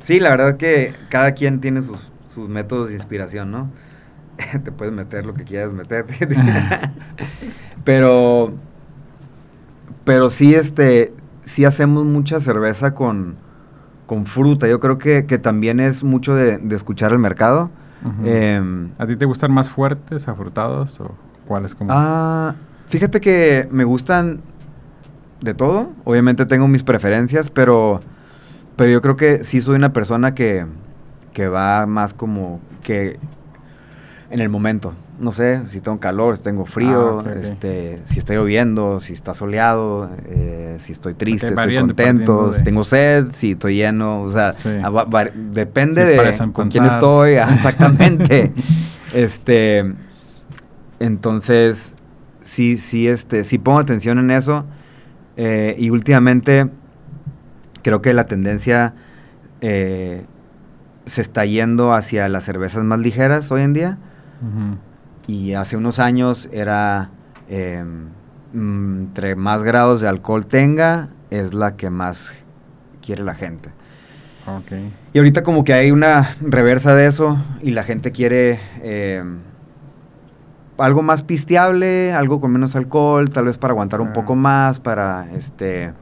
[0.00, 3.70] sí, la verdad que cada quien tiene sus, sus métodos de inspiración, ¿no?
[4.64, 6.28] Te puedes meter lo que quieras meterte.
[7.86, 8.52] Pero,
[10.04, 11.14] pero sí, este,
[11.44, 13.36] sí hacemos mucha cerveza con,
[14.06, 14.66] con fruta.
[14.66, 17.70] Yo creo que, que también es mucho de, de escuchar el mercado.
[18.24, 21.14] Em, ¿A ti te gustan más fuertes, afrutados o
[21.46, 21.90] cuáles como?
[21.92, 22.56] Ah,
[22.88, 24.40] fíjate que me gustan
[25.40, 25.90] de todo.
[26.04, 28.00] Obviamente tengo mis preferencias, pero,
[28.74, 30.66] pero yo creo que sí soy una persona que,
[31.32, 33.20] que va más como que
[34.30, 34.92] en el momento.
[35.18, 39.32] No sé, si tengo calor, si tengo frío, Ah, este, si está lloviendo, si está
[39.34, 44.22] soleado, eh, si estoy triste, estoy varían contento, de- si tengo sed, si estoy lleno,
[44.22, 44.68] o sea, Sí.
[44.82, 44.90] ah,
[45.34, 48.52] depende Si es para de con quién estoy, ah, exactamente.
[49.14, 49.94] este,
[51.00, 51.92] entonces,
[52.40, 54.64] sí, sí, este, sí pongo atención en eso.
[55.38, 56.66] eh, y últimamente
[57.82, 58.94] creo que la tendencia
[59.60, 60.24] eh,
[61.04, 63.98] se está yendo hacia las cervezas más ligeras hoy en día.
[65.26, 67.10] Y hace unos años era
[67.48, 67.84] eh,
[68.52, 72.32] mm, entre más grados de alcohol tenga, es la que más
[73.04, 73.70] quiere la gente.
[74.46, 74.72] Ok.
[75.12, 79.22] Y ahorita como que hay una reversa de eso y la gente quiere eh,
[80.78, 84.12] algo más pisteable, algo con menos alcohol, tal vez para aguantar un Ah.
[84.12, 85.92] poco más, para este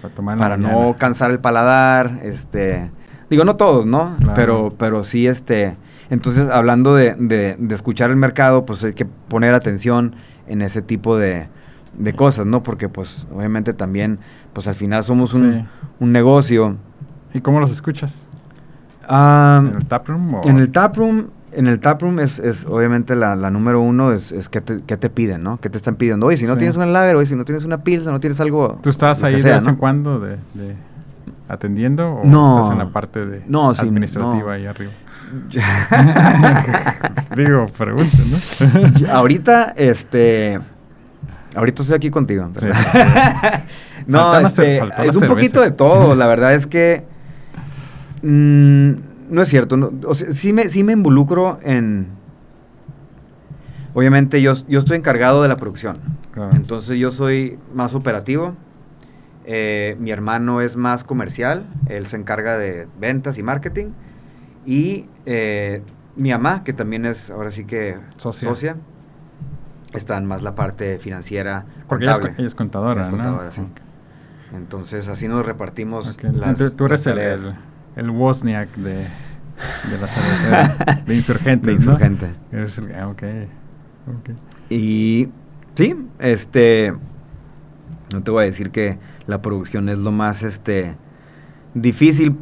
[0.00, 0.96] Para tomar para no mañana.
[0.96, 2.90] cansar el paladar, este,
[3.28, 4.16] digo no todos, ¿no?
[4.18, 4.32] Claro.
[4.34, 5.76] Pero pero sí este,
[6.12, 10.14] entonces hablando de, de- de escuchar el mercado, pues hay que poner atención
[10.46, 11.48] en ese tipo de,
[11.98, 12.62] de cosas, ¿no?
[12.62, 14.18] Porque pues obviamente también
[14.52, 15.68] pues al final somos un, Sí.
[16.00, 16.76] un negocio.
[17.34, 18.28] ¿Y cómo los escuchas?
[19.08, 20.40] Ah, ¿En el taproom o...?
[20.44, 24.48] en el taproom, en el taproom es, es obviamente la, la número uno es, es
[24.48, 25.58] qué te, qué te piden, ¿no?
[25.60, 26.26] ¿Qué te están pidiendo?
[26.26, 26.58] Oye, si no Sí.
[26.58, 28.78] tienes un lager, oye, si no tienes una pilsa, no tienes algo...
[28.82, 30.76] ¿Tú estabas que ahí sea, de vez en cuando de, de
[31.48, 32.56] atendiendo o No.
[32.58, 34.50] estás en la parte de No, sí, administrativa no.
[34.50, 34.92] ahí arriba?
[37.36, 39.12] Digo, pregunta, ¿no?
[39.12, 40.58] Ahorita, este...
[41.54, 42.48] Ahorita estoy aquí contigo.
[42.56, 42.66] Sí,
[44.06, 45.26] no, este, es un cerveza.
[45.26, 46.14] poquito de todo.
[46.14, 47.04] La verdad es que...
[48.22, 48.90] mm,
[49.30, 49.76] no es cierto.
[49.76, 52.08] no, o sea, sí, me, sí me involucro en...
[53.94, 55.96] Obviamente yo, yo estoy encargado de la producción.
[56.32, 56.52] Claro.
[56.54, 58.54] Entonces yo soy más operativo.
[59.44, 61.66] Eh, mi hermano es más comercial.
[61.88, 63.88] Él se encarga de ventas y marketing.
[64.66, 65.82] Y eh,
[66.16, 68.48] mi mamá, que también es ahora sí que Socia.
[68.48, 68.76] socia,
[69.92, 71.64] está en más la parte financiera.
[71.88, 72.38] Porque ella es, contable.
[72.38, 73.16] ella es contadora, Ella es ¿no?
[73.16, 73.62] contadora, sí.
[74.54, 77.54] Entonces así nos repartimos las, tú eres las el,
[77.96, 78.94] el, Wozniak de,
[79.90, 81.80] de la cervecera, de insurgentes, De ¿no?
[81.92, 82.30] Insurgente.
[82.52, 83.22] Eres el- ah, ok.
[84.68, 85.28] Y
[85.74, 86.92] sí, este,
[88.12, 90.94] no te voy a decir que la producción es lo más, este,
[91.74, 92.36] difícil,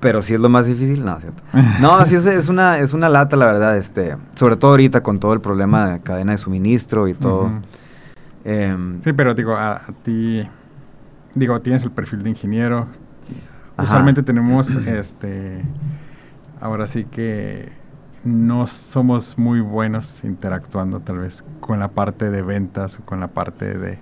[0.00, 1.42] pero sí es lo más difícil, no, ¿cierto?
[1.80, 5.18] No, sí es, es una, es una lata, la verdad, este, sobre todo ahorita con
[5.18, 7.50] todo el problema de cadena de suministro y todo.
[8.44, 10.42] Em, Sí, pero digo, a, a ti,
[11.34, 12.86] digo, tienes el perfil de ingeniero.
[13.76, 13.82] Ajá.
[13.84, 15.62] Usualmente tenemos, este,
[16.60, 17.70] ahora sí que
[18.24, 23.28] no somos muy buenos interactuando tal vez con la parte de ventas o con la
[23.28, 23.98] parte de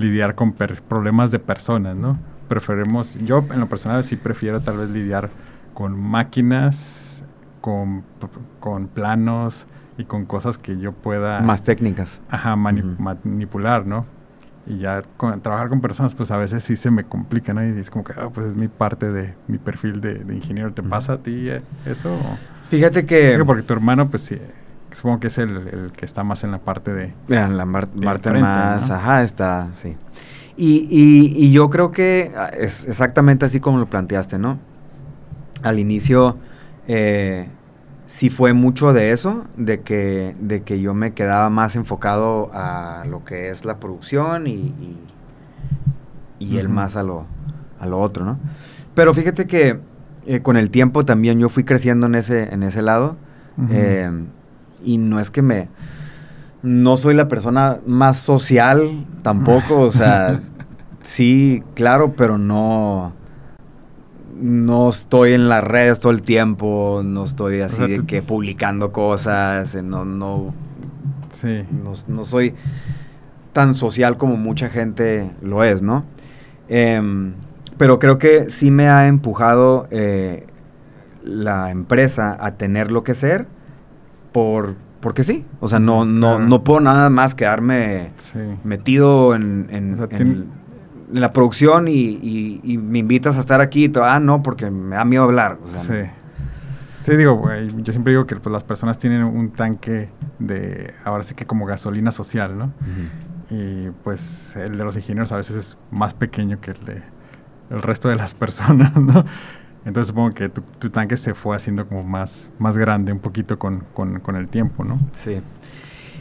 [0.00, 2.18] lidiar con per- problemas de personas, ¿no?
[2.48, 5.30] Preferimos, yo en lo personal sí prefiero tal vez lidiar
[5.74, 7.24] con máquinas,
[7.60, 8.02] con,
[8.58, 9.66] con planos
[9.98, 12.20] y con cosas que yo pueda más técnicas.
[12.30, 14.06] Ajá, mani- manipular, ¿no?
[14.66, 17.64] Y ya con- trabajar con personas, pues a veces sí se me complica, ¿no?
[17.64, 20.72] Y es como que, ah, pues es mi parte de mi perfil de, de ingeniero.
[20.72, 22.16] ¿Te pasa a ti eh, eso?
[22.70, 23.42] Fíjate que...
[23.46, 24.38] Porque tu hermano, pues sí,
[24.92, 27.12] supongo que es el, el que está más en la parte de...
[27.28, 28.94] Vean, la Mar- de Marta frente, más, ¿no?
[28.94, 29.96] ajá, está, sí.
[30.56, 34.58] Y, y, y yo creo que ah, es exactamente así como lo planteaste, ¿no?
[35.62, 36.36] Al inicio
[36.88, 37.48] eh,
[38.06, 43.04] sí fue mucho de eso, de que, de que yo me quedaba más enfocado a
[43.08, 44.98] lo que es la producción y, y,
[46.38, 47.26] y él más a lo,
[47.78, 48.38] a lo otro, ¿no?
[48.94, 49.78] Pero fíjate que
[50.26, 53.16] eh, con el tiempo también yo fui creciendo en ese, en ese lado.
[53.70, 54.10] Eh,
[54.84, 55.68] y no es que me...
[56.62, 60.40] No soy la persona más social tampoco, o sea,
[61.02, 63.12] sí, claro, pero no...
[64.40, 68.90] No estoy en las redes todo el tiempo, no estoy así sea, de que publicando
[68.90, 70.54] cosas, eh, no, no,
[71.32, 71.64] Sí.
[71.70, 72.54] no, no soy
[73.52, 76.04] tan social como mucha gente lo es, ¿no?
[76.68, 77.34] Em,
[77.76, 80.46] pero creo que sí me ha empujado eh,
[81.24, 83.46] la empresa a tener lo que ser
[84.32, 85.46] por porque sí.
[85.60, 86.46] O sea, no, no, Claro.
[86.46, 88.38] no puedo nada más quedarme Sí.
[88.64, 90.44] metido en, en- O sea, en- tien-
[91.14, 94.42] en la producción y, y- y me invitas a estar aquí y todo, ah, no,
[94.42, 95.58] porque me da miedo hablar.
[95.64, 96.10] o sea, Sí.
[97.12, 101.24] Sí, digo, güey, yo siempre digo que pues, las personas tienen un tanque de, ahora
[101.24, 102.72] sí que como gasolina social, ¿no?
[103.48, 107.02] Y pues el de los ingenieros a veces es más pequeño que el de
[107.70, 109.24] el resto de las personas, ¿no?
[109.84, 113.58] Entonces supongo que tu, tu, tanque se fue haciendo como más, más grande un poquito
[113.58, 115.00] con, con, con el tiempo, ¿no?
[115.12, 115.40] Sí.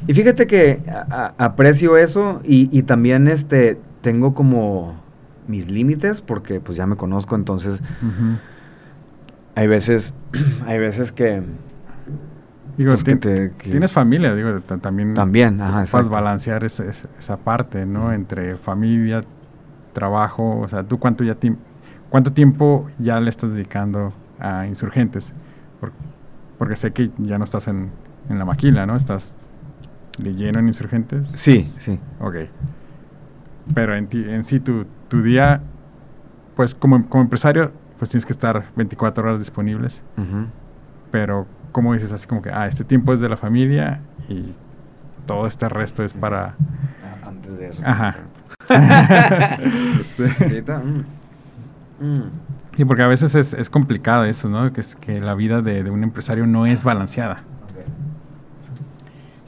[0.07, 0.81] Y fíjate que
[1.37, 4.95] aprecio eso y, y, también este tengo como
[5.47, 8.39] mis límites porque pues ya me conozco, entonces uh -huh.
[9.55, 10.13] hay veces,
[10.65, 11.43] hay veces que...
[12.77, 15.13] Digo, pues, que te, que tienes familia, digo, también...
[15.13, 18.13] También, ajá, Puedes balancear esa, esa, parte, ¿no?
[18.13, 19.21] Entre familia,
[19.91, 21.35] trabajo, o sea, ¿tú cuánto ya
[22.09, 25.33] cuánto tiempo ya le estás dedicando a insurgentes?
[25.79, 25.97] Porque,
[26.57, 27.91] porque sé que ya no estás en,
[28.29, 28.95] en la maquila, ¿no?
[28.95, 29.35] Estás
[30.17, 31.27] de lleno en insurgentes.
[31.29, 31.99] Sí, sí.
[32.19, 32.35] Ok.
[33.73, 35.61] Pero en, ti, en sí, tu, tu día,
[36.55, 40.03] pues como, como, empresario, pues tienes que estar 24 horas disponibles.
[40.17, 40.45] Uh -huh.
[41.11, 42.11] Pero, como dices?
[42.11, 44.53] Así como que, ah, este tiempo es de la familia y
[45.25, 46.55] todo este resto es para...
[47.23, 47.83] Antes de eso.
[47.85, 48.15] Ajá.
[50.09, 50.23] sí.
[51.99, 52.29] Mm.
[52.77, 54.71] Sí, porque a veces es, es, complicado eso, ¿no?
[54.71, 57.43] Que es que la vida de, de un empresario no es balanceada.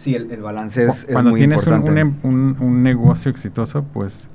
[0.02, 2.28] Sí, el, el balance es, Cuando es muy tienes un, importante.
[2.28, 4.30] un, un, un, negocio exitoso, pues,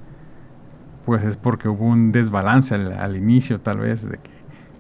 [1.05, 4.31] pues es porque hubo un desbalance al, al, inicio, tal vez, de que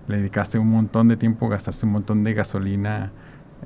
[0.07, 3.11] le dedicaste un montón de tiempo, gastaste un montón de gasolina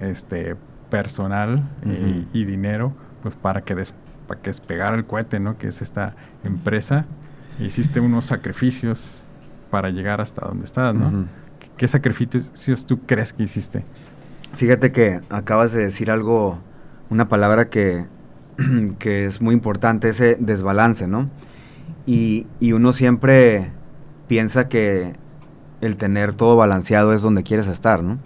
[0.01, 0.57] este,
[0.89, 2.27] personal uh -huh.
[2.33, 3.95] y, y, dinero, pues para que, des,
[4.27, 5.59] para que despegara el cohete, ¿no?
[5.59, 7.05] Que es esta empresa.
[7.59, 9.25] Hiciste unos sacrificios
[9.71, 11.07] para llegar hasta donde estás, ¿no?
[11.07, 11.27] Uh -huh.
[11.59, 13.85] ¿Qué, ¿Qué sacrificios tú crees que hiciste?
[14.55, 16.59] Fíjate que acabas de decir algo
[17.11, 18.07] una palabra que,
[18.99, 21.29] que, es muy importante, ese desbalance, ¿no?
[22.07, 23.71] Y, y, uno siempre
[24.27, 25.15] piensa que
[25.81, 28.19] el tener todo balanceado es donde quieres estar, ¿no?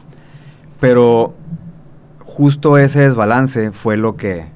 [0.80, 1.34] Pero
[2.20, 4.46] justo ese desbalance fue lo que,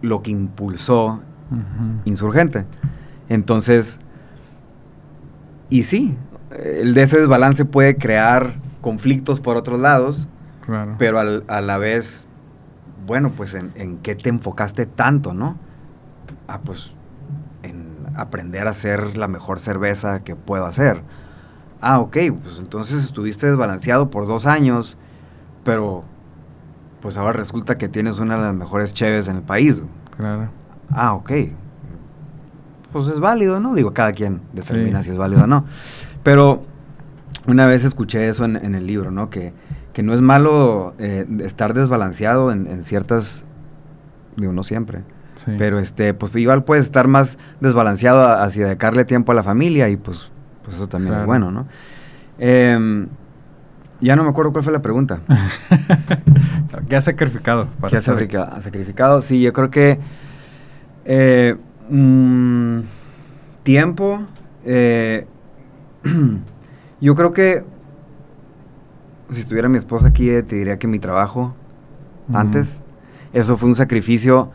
[0.00, 2.00] lo que impulsó uh -huh.
[2.04, 2.64] Insurgente.
[3.28, 3.98] Entonces,
[5.72, 6.16] y sí,
[6.50, 10.28] el de ese desbalance puede crear conflictos por otros lados,
[10.66, 10.96] claro.
[10.98, 12.26] pero al, a la vez
[13.06, 15.56] bueno, pues en, en, qué te enfocaste tanto, ¿no?
[16.46, 16.92] Ah, pues
[17.62, 21.02] en aprender a hacer la mejor cerveza que puedo hacer.
[21.80, 24.96] Ah, ok, pues entonces estuviste desbalanceado por dos años,
[25.64, 26.04] pero
[27.00, 29.82] pues ahora resulta que tienes una de las mejores cheves en el país.
[30.16, 30.50] Claro.
[30.90, 31.32] Ah, ok.
[32.92, 33.74] Pues es válido, ¿no?
[33.74, 35.04] Digo, cada quien determina sí.
[35.04, 35.64] si es válido o no.
[36.22, 36.64] Pero
[37.46, 39.30] una vez escuché eso en, en el libro, ¿no?
[39.30, 39.52] Que
[39.92, 43.44] que no es malo eh, estar desbalanceado en, en, ciertas,
[44.36, 45.00] digo, no siempre,
[45.36, 45.52] sí.
[45.58, 49.96] pero este, pues igual puedes estar más desbalanceado hacia dedicarle tiempo a la familia y
[49.96, 50.30] pues,
[50.64, 51.22] pues eso también claro.
[51.22, 51.66] es bueno, ¿no?
[52.38, 53.06] Eh,
[54.00, 55.20] ya no me acuerdo cuál fue la pregunta.
[56.88, 57.68] ¿Qué has sacrificado?
[57.80, 58.60] Para ¿Qué has sacrificado?
[58.60, 59.22] sacrificado?
[59.22, 60.00] Sí, yo creo que
[61.04, 61.56] eh,
[61.92, 62.80] mmm,
[63.62, 64.20] tiempo,
[64.64, 65.26] eh,
[67.00, 67.64] yo creo que
[69.30, 71.54] si estuviera mi esposa aquí, eh, te diría que mi trabajo
[72.28, 72.40] uh -huh.
[72.40, 72.82] antes,
[73.32, 74.50] eso fue un sacrificio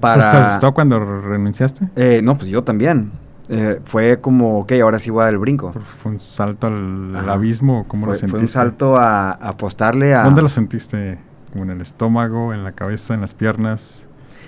[0.00, 0.30] para...
[0.30, 1.88] ¿Te asustó cuando renunciaste?
[1.96, 3.10] Eh, no, pues yo también.
[3.48, 5.72] Eh, fue como, ok, ahora sí voy a dar el brinco.
[6.02, 7.84] ¿Fue un salto al, al abismo?
[7.88, 8.38] ¿Cómo fue, lo sentiste?
[8.38, 10.22] Fue un salto a, a, apostarle a...
[10.22, 11.18] ¿Dónde lo sentiste?
[11.52, 14.01] ¿Como en el estómago, en la cabeza, en las piernas?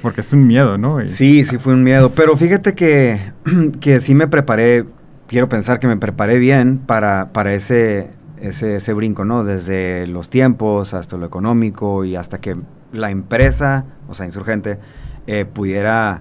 [0.04, 1.02] Porque es un miedo, ¿no?
[1.02, 1.08] Y...
[1.08, 2.10] Sí, sí fue un miedo.
[2.10, 3.32] Pero fíjate que,
[3.80, 4.84] que sí me preparé,
[5.28, 9.44] quiero pensar que me preparé bien para, para ese ese, ese, brinco, ¿no?
[9.44, 12.54] Desde los tiempos hasta lo económico y hasta que
[12.92, 14.78] la empresa, o sea, insurgente,
[15.26, 16.20] eh, pudiera,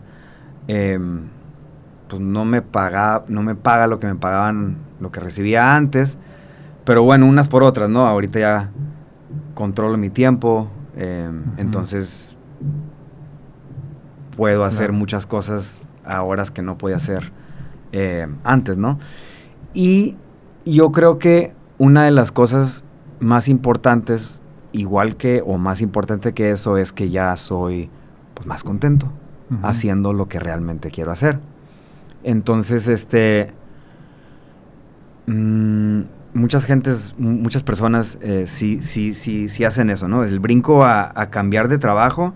[0.70, 0.98] eh,
[2.08, 6.18] pues no me paga, no me paga lo que me pagaban, lo que recibía antes,
[6.86, 8.08] pero bueno, unas por otras, ¿no?
[8.08, 8.70] Ahorita ya
[9.54, 11.60] controlo mi tiempo, eh, uh -huh.
[11.60, 12.38] entonces
[14.36, 17.32] puedo hacer muchas cosas a horas que no podía hacer
[17.92, 19.00] eh, antes, ¿no?
[19.74, 20.18] Y
[20.66, 22.84] yo creo que una de las cosas
[23.20, 27.90] más importantes, igual que o más importante que eso, es que ya soy
[28.34, 29.08] pues, más contento
[29.52, 29.60] uh -huh.
[29.64, 31.40] haciendo lo que realmente quiero hacer.
[32.24, 33.52] Entonces, este,
[35.28, 36.02] mmm,
[36.34, 40.24] muchas gentes, muchas personas eh, sí, sí, sí, sí hacen eso, ¿no?
[40.24, 42.34] El brinco a, a cambiar de trabajo.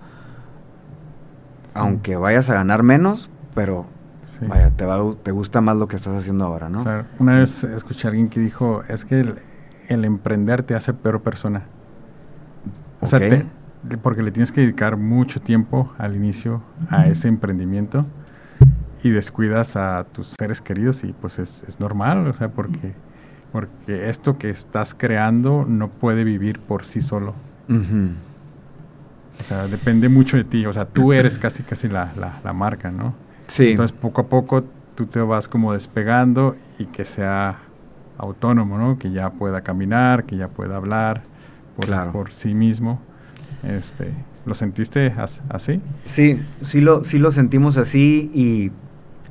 [1.77, 3.85] Aunque vayas a ganar menos, pero
[4.39, 4.45] Sí.
[4.45, 6.83] Vaya, te, va, te gusta más lo que estás haciendo ahora, ¿no?
[6.83, 7.05] Claro.
[7.17, 9.39] Una vez escuché a alguien que dijo, es que el,
[9.87, 11.63] el emprender te hace peor persona.
[13.01, 13.29] O okay.
[13.29, 13.45] sea,
[13.89, 18.05] te, porque le tienes que dedicar mucho tiempo al inicio a ese emprendimiento
[19.03, 22.93] y descuidas a tus seres queridos y pues es, es normal, o sea, porque,
[23.51, 27.33] porque esto que estás creando no puede vivir por sí solo.
[27.69, 28.09] Uh -huh.
[29.39, 32.53] O sea, depende mucho de ti, o sea, tú eres casi casi la, la, la
[32.53, 33.13] marca, ¿no?
[33.47, 33.69] Sí.
[33.69, 34.63] Entonces, poco a poco
[34.95, 37.59] tú te vas como despegando y que sea
[38.17, 38.97] autónomo, ¿no?
[38.97, 41.21] Que ya pueda caminar, que ya pueda hablar
[41.75, 42.99] por, por sí mismo.
[43.63, 44.11] Este,
[44.45, 45.13] ¿Lo sentiste
[45.49, 45.81] así?
[46.05, 48.71] Sí, sí lo, sí lo sentimos así y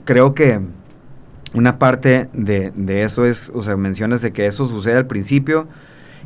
[0.04, 0.60] creo que
[1.54, 5.68] una parte de, de, eso es, o sea, mencionas de que eso sucede al principio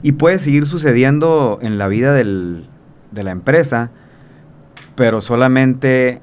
[0.03, 2.68] y puede seguir sucediendo en la vida del,
[3.11, 3.90] de la empresa,
[4.94, 6.20] pero solamente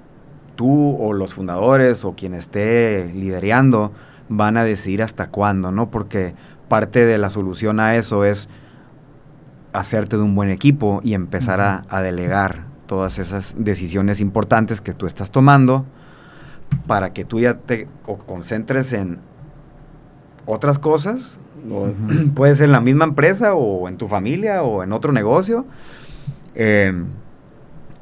[0.55, 3.91] tú o los fundadores o quien esté liderando
[4.29, 5.89] van a decidir hasta cuándo, ¿no?
[5.89, 6.33] Porque
[6.67, 8.49] parte de la solución a eso es
[9.73, 14.93] hacerte de un buen equipo y empezar a, a, delegar todas esas decisiones importantes que
[14.93, 15.85] tú estás tomando
[16.88, 17.88] para que tú ya te
[18.25, 19.19] concentres en
[20.45, 21.38] otras cosas,
[22.35, 25.65] puede ser en la misma empresa o en tu familia o en otro negocio,
[26.60, 26.91] eh,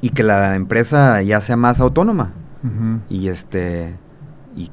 [0.00, 2.32] y que la empresa ya sea más autónoma
[3.08, 3.94] y este
[4.56, 4.68] y,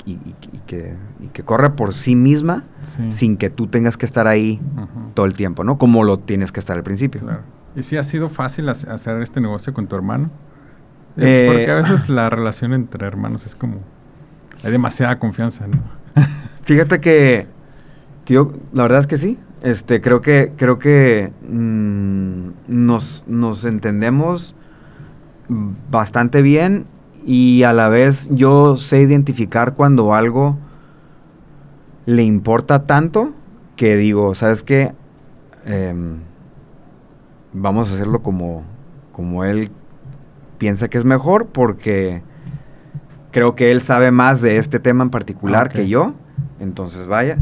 [0.66, 0.96] que,
[1.34, 2.64] que, corra por sí misma
[3.10, 4.62] sin que tú tengas que estar ahí
[5.14, 5.78] todo el tiempo, ¿no?
[5.78, 7.22] Como lo tienes que estar al principio.
[7.76, 10.32] ¿Y si ha sido fácil hacer este negocio con tu hermano?
[11.18, 13.82] Eh, porque a veces la relación entre hermanos es como...
[14.64, 15.80] Hay demasiada confianza, ¿no?
[16.64, 17.48] Fíjate que,
[18.26, 19.38] yo, la verdad es que sí.
[19.64, 24.56] Este, creo que, creo que mm, nos, nos entendemos
[25.90, 26.86] bastante bien
[27.26, 30.58] y a la vez yo sé identificar cuando algo
[32.06, 33.32] le importa tanto
[33.78, 34.92] que digo, ¿sabes qué?
[35.66, 36.18] Em,
[37.54, 38.64] vamos a hacerlo como,
[39.14, 39.72] como él
[40.58, 42.22] piensa que es mejor porque
[43.32, 46.16] creo que él sabe más de este tema en particular que yo,
[46.60, 47.38] entonces vaya.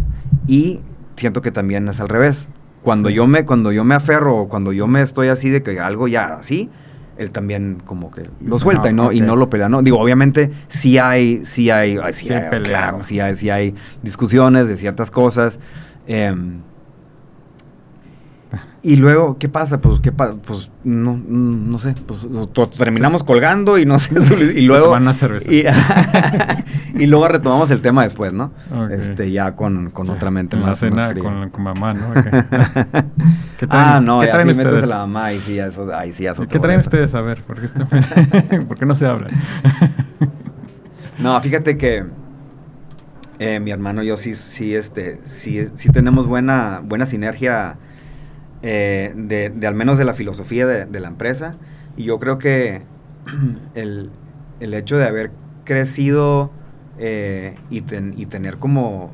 [0.45, 0.81] Y
[1.21, 2.47] siento que también es al revés.
[2.83, 6.07] Cuando yo me cuando yo me aferro, cuando yo me estoy así de que algo
[6.07, 6.69] ya así,
[7.17, 9.83] él también como que lo suelta y no y no lo pelea, ¿no?
[9.83, 14.77] Digo, obviamente sí hay sí hay, sí, hay claro, sí hay, sí hay discusiones de
[14.77, 15.59] ciertas cosas.
[16.07, 16.35] Eh,
[18.83, 19.79] y luego, ¿qué pasa?
[19.79, 22.27] Pues, ¿qué Pues, no, no sé, pues
[22.77, 24.15] terminamos colgando y no sé,
[24.55, 24.89] y luego...
[24.89, 25.49] Van a cerveza.
[26.93, 28.51] Y, luego retomamos el tema después, ¿no?
[28.91, 32.13] Este, ya con, con otra mente en más, la cena con, con, mamá, ¿no?
[33.57, 34.87] ¿Qué traen, ah, no, ¿qué ya traen ustedes?
[34.87, 37.15] la mamá y sí, eso, ahí sí, ¿Qué traen ustedes?
[37.15, 39.29] A ver, ¿por qué, este, ¿por qué no se habla?
[41.17, 42.03] no, fíjate que
[43.39, 47.77] eh, mi hermano y yo sí, sí, este, sí, sí tenemos buena, buena sinergia
[48.63, 51.55] eh, de, al menos de la filosofía de, la empresa.
[51.97, 52.83] Y yo creo que
[53.75, 54.11] el,
[54.59, 55.31] hecho de haber
[55.63, 56.51] crecido
[56.97, 59.11] eh, y, tener como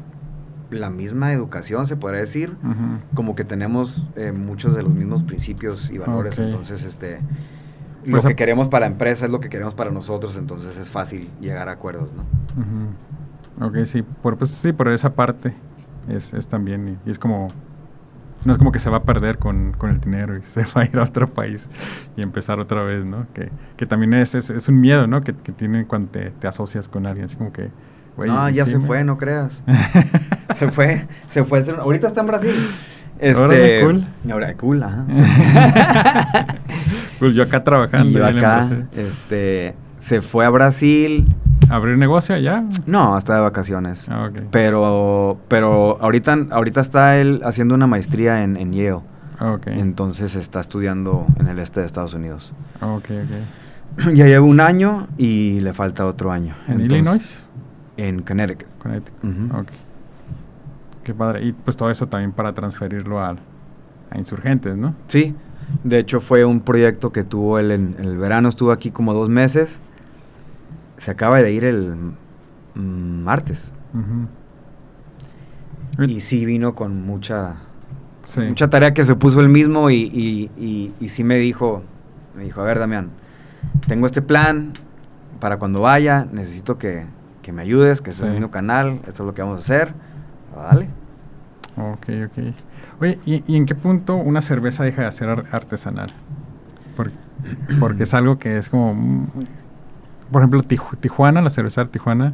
[0.70, 2.58] la misma educación, se podría decir,
[3.14, 6.38] como que tenemos eh, muchos de los mismos principios y valores.
[6.38, 7.20] Entonces, este,
[8.04, 10.90] lo pues que queremos para la empresa es lo que queremos para nosotros, entonces es
[10.90, 13.66] fácil llegar a acuerdos, ¿no?
[13.66, 15.54] Ok, sí, por, pues, sí, por esa parte
[16.10, 17.50] es, es también, y es como
[18.46, 20.86] no es como que se va a perder con, el dinero y se va a
[20.86, 21.70] ir a otro país
[22.16, 23.28] y empezar otra vez, ¿no?
[23.34, 25.22] Que, que también es, es, un miedo, ¿no?
[25.22, 27.70] Que, que tiene cuando te, asocias con alguien, así como que...
[28.18, 29.62] no, ya se fue, no creas.
[30.54, 31.66] se fue, se fue.
[31.78, 32.56] Ahorita está en Brasil.
[33.20, 34.06] Este, cool.
[34.32, 35.06] Ahora, cool, ajá.
[37.20, 38.10] cool, yo acá trabajando.
[38.10, 39.74] Y yo acá, este,
[40.08, 41.28] se fue a Brasil
[41.70, 42.64] ¿Abrir negocio allá?
[42.86, 44.08] No, está de vacaciones.
[44.10, 49.02] Ah, pero, pero ahorita, ahorita está él haciendo una maestría en, en Yale.
[49.38, 52.54] Ah, Entonces está estudiando en el este de Estados Unidos.
[52.80, 54.14] Ah, ok, ok.
[54.14, 56.56] Ya lleva un año y le falta otro año.
[56.68, 57.44] ¿En Illinois?
[57.98, 58.68] En Connecticut.
[58.78, 59.70] Connecticut.
[61.04, 61.46] Qué padre.
[61.46, 63.36] Y pues todo eso también para transferirlo a,
[64.12, 64.94] a insurgentes, ¿no?
[65.08, 65.36] Sí.
[65.84, 68.48] De hecho fue un proyecto que tuvo él en el verano.
[68.48, 69.80] Estuvo aquí como dos meses
[70.98, 71.96] se acaba de ir el
[72.76, 73.72] martes.
[76.00, 77.56] Y sí vino con mucha,
[78.38, 81.84] mucha tarea que se puso él mismo y, y, y, sí me dijo,
[82.36, 83.10] me dijo, a ver Damián,
[83.88, 84.74] tengo este plan
[85.40, 87.06] para cuando vaya, necesito que,
[87.42, 89.94] que me ayudes, que es mi canal, esto es lo que vamos a hacer,
[90.56, 90.88] dale.
[91.78, 92.54] Ok, ok.
[93.00, 96.12] Oye, ¿y, en qué punto una cerveza deja de ser artesanal?
[96.96, 97.16] Porque,
[97.80, 99.28] porque es algo que es como
[100.32, 102.34] por ejemplo, Tijuana, la cerveza de Tijuana,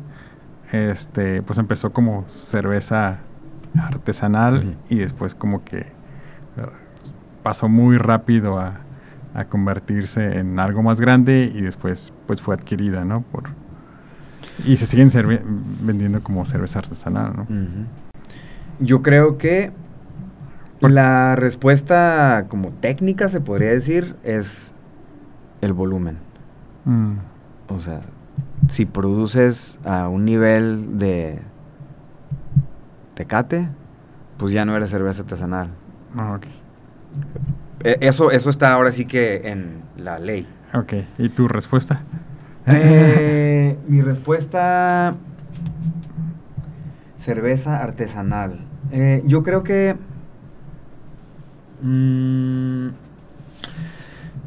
[0.72, 3.20] este, pues empezó como cerveza
[3.80, 5.86] artesanal y después como que
[7.42, 8.80] pasó muy rápido a,
[9.50, 13.24] convertirse en algo más grande y después pues fue adquirida, ¿no?
[13.24, 13.46] Por,
[14.64, 15.10] y se siguen
[15.82, 17.48] vendiendo como cerveza artesanal, ¿no?
[18.80, 19.72] Yo creo que
[20.82, 24.72] la respuesta como técnica, se podría decir, es
[25.62, 26.18] el volumen.
[26.86, 27.14] Mm.
[27.76, 28.02] O sea,
[28.70, 31.40] si produces a un nivel de
[33.16, 33.68] tecate,
[34.38, 35.70] pues ya no eres cerveza artesanal.
[36.16, 36.46] Ah, ok.
[37.84, 40.48] E- Eso, eso está ahora sí que en la ley.
[40.74, 42.02] Ok, ¿y tu respuesta?
[42.68, 45.16] Eh, mi respuesta,
[47.18, 48.60] cerveza artesanal.
[48.92, 49.96] Eh, yo creo que...
[51.82, 52.88] mm,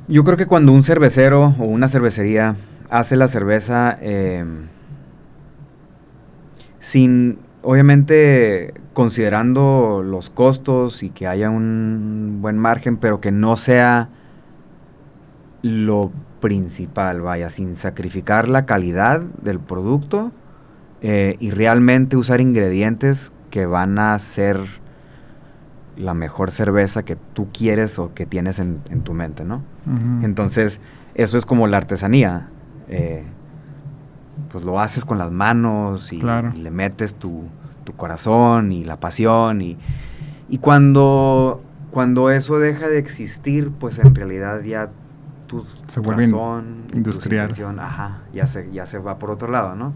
[0.09, 2.57] yo creo que cuando un cervecero o una cervecería
[2.91, 4.45] hace la cerveza eh,
[6.81, 14.09] sin, obviamente, considerando los costos y que haya un buen margen, pero que no sea
[15.63, 20.33] lo principal, vaya, sin sacrificar la calidad del producto
[21.03, 24.59] eh, y realmente usar ingredientes que van a ser
[25.97, 29.63] la mejor cerveza que tú quieres o que tienes en, en tu mente, ¿no?
[30.23, 30.79] Entonces,
[31.15, 32.49] eso es como la artesanía.
[32.89, 33.25] Eh,
[34.51, 36.53] pues lo haces con las manos y, Claro.
[36.55, 37.45] y le metes tu,
[37.85, 39.61] tu corazón y la pasión.
[39.63, 39.77] Y,
[40.49, 44.91] y cuando, cuando eso deja de existir, pues en realidad ya
[45.47, 49.93] tu Se tu intención, ajá, ya se, ya se va por otro lado, ¿no?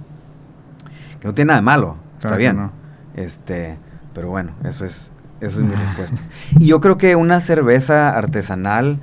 [1.21, 2.57] Que no tiene nada de malo, está Claro bien.
[2.57, 2.71] no.
[3.15, 3.77] Este,
[4.15, 5.11] pero bueno, eso es,
[5.41, 6.21] eso es mi respuesta.
[6.59, 9.01] Y yo creo que una cerveza artesanal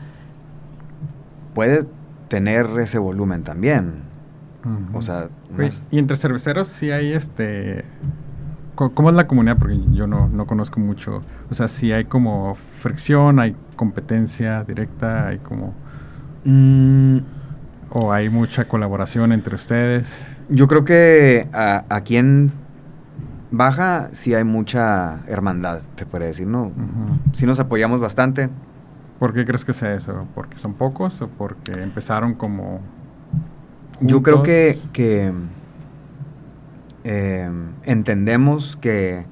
[1.54, 1.86] puede
[2.28, 4.02] tener ese volumen también.
[4.94, 7.86] O sea, unas- Y entre cerveceros sí hay este...
[8.76, 9.58] ¿Cómo es la comunidad?
[9.58, 11.24] Porque yo no, no conozco mucho.
[11.50, 15.74] O sea, sí hay como fricción, hay competencia directa, hay como...
[16.46, 17.18] Mm,
[17.90, 20.36] O hay mucha colaboración entre ustedes.
[20.50, 22.52] yo creo que a- aquí en
[23.50, 26.64] Baja sí hay mucha hermandad, te podría decir, ¿no?
[26.64, 26.74] Ujú.
[27.32, 28.50] Sí nos apoyamos bastante.
[29.20, 30.28] ¿Por qué crees que sea eso?
[30.36, 32.82] ¿Porque son pocos o porque empezaron como...
[34.00, 35.34] Yo creo que, que
[37.04, 37.50] eh,
[37.84, 39.26] entendemos que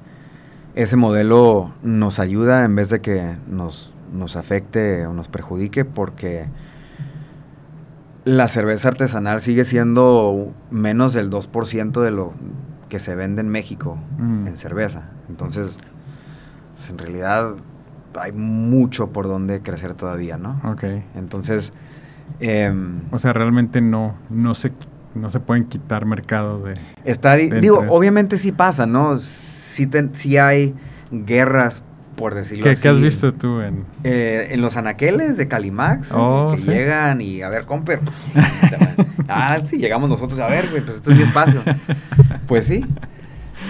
[0.74, 6.46] ese modelo nos ayuda en vez de que nos, nos afecte o nos perjudique porque
[8.24, 12.32] la cerveza artesanal sigue siendo menos del 2% de lo
[12.88, 14.48] que se vende en México Mm.
[14.48, 15.10] en cerveza.
[15.28, 15.78] Entonces,
[16.90, 17.54] en realidad
[18.20, 20.60] hay mucho por donde crecer todavía, ¿no?
[20.64, 20.84] Ok.
[21.16, 21.72] Entonces,
[22.40, 24.72] em, O sea, realmente no, no, se,
[25.14, 26.74] no se pueden quitar mercado de...
[27.04, 29.16] Está, de digo, obviamente sí pasa, ¿no?
[29.18, 30.74] Sí, ten- sí hay
[31.10, 31.82] guerras,
[32.16, 32.82] por decirlo ¿Qué, así.
[32.82, 33.84] qué has visto tú en...?
[34.04, 36.14] Eh, en los anaqueles de Calimax, ¿eh?
[36.16, 36.68] Oh, que sí.
[36.68, 38.00] llegan y, a ver, comper.
[39.28, 41.62] ah, sí, llegamos nosotros, a ver, güey, pues esto es mi espacio.
[42.48, 42.84] pues sí.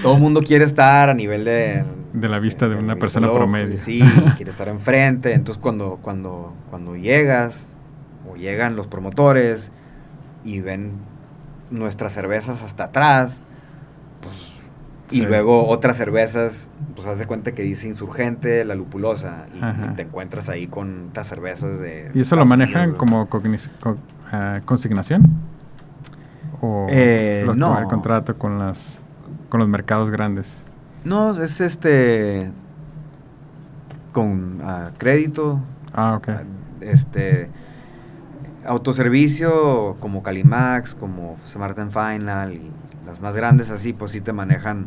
[0.03, 1.85] Todo el mundo quiere estar a nivel de...
[2.13, 3.77] De la vista de una persona promedio.
[3.79, 4.01] Sí,
[4.37, 5.35] quiere estar enfrente.
[5.35, 7.75] Entonces, cuando, cuando, cuando llegas,
[8.31, 9.71] o llegan los promotores
[10.45, 10.93] y ven
[11.71, 13.41] nuestras cervezas hasta atrás,
[14.23, 14.35] pues,
[15.11, 20.03] y luego otras cervezas, pues haz de cuenta que dice insurgente, la lupulosa, y, te
[20.03, 22.11] encuentras ahí con estas cervezas de.
[22.15, 23.97] ¿Y eso lo manejan Unidos, como co-
[24.33, 25.23] ah, consignación?
[26.61, 27.79] ¿O Eh, los no.
[27.79, 29.03] el contrato con, las,
[29.49, 30.65] con los mercados grandes?
[31.05, 32.51] No, es este.
[34.13, 34.61] con
[34.99, 35.61] crédito,
[35.93, 36.29] Ah, ok.
[36.81, 37.49] este.
[38.65, 42.71] Autoservicio como Calimax, como Smart and Final y
[43.07, 44.87] las más grandes así, pues sí te manejan.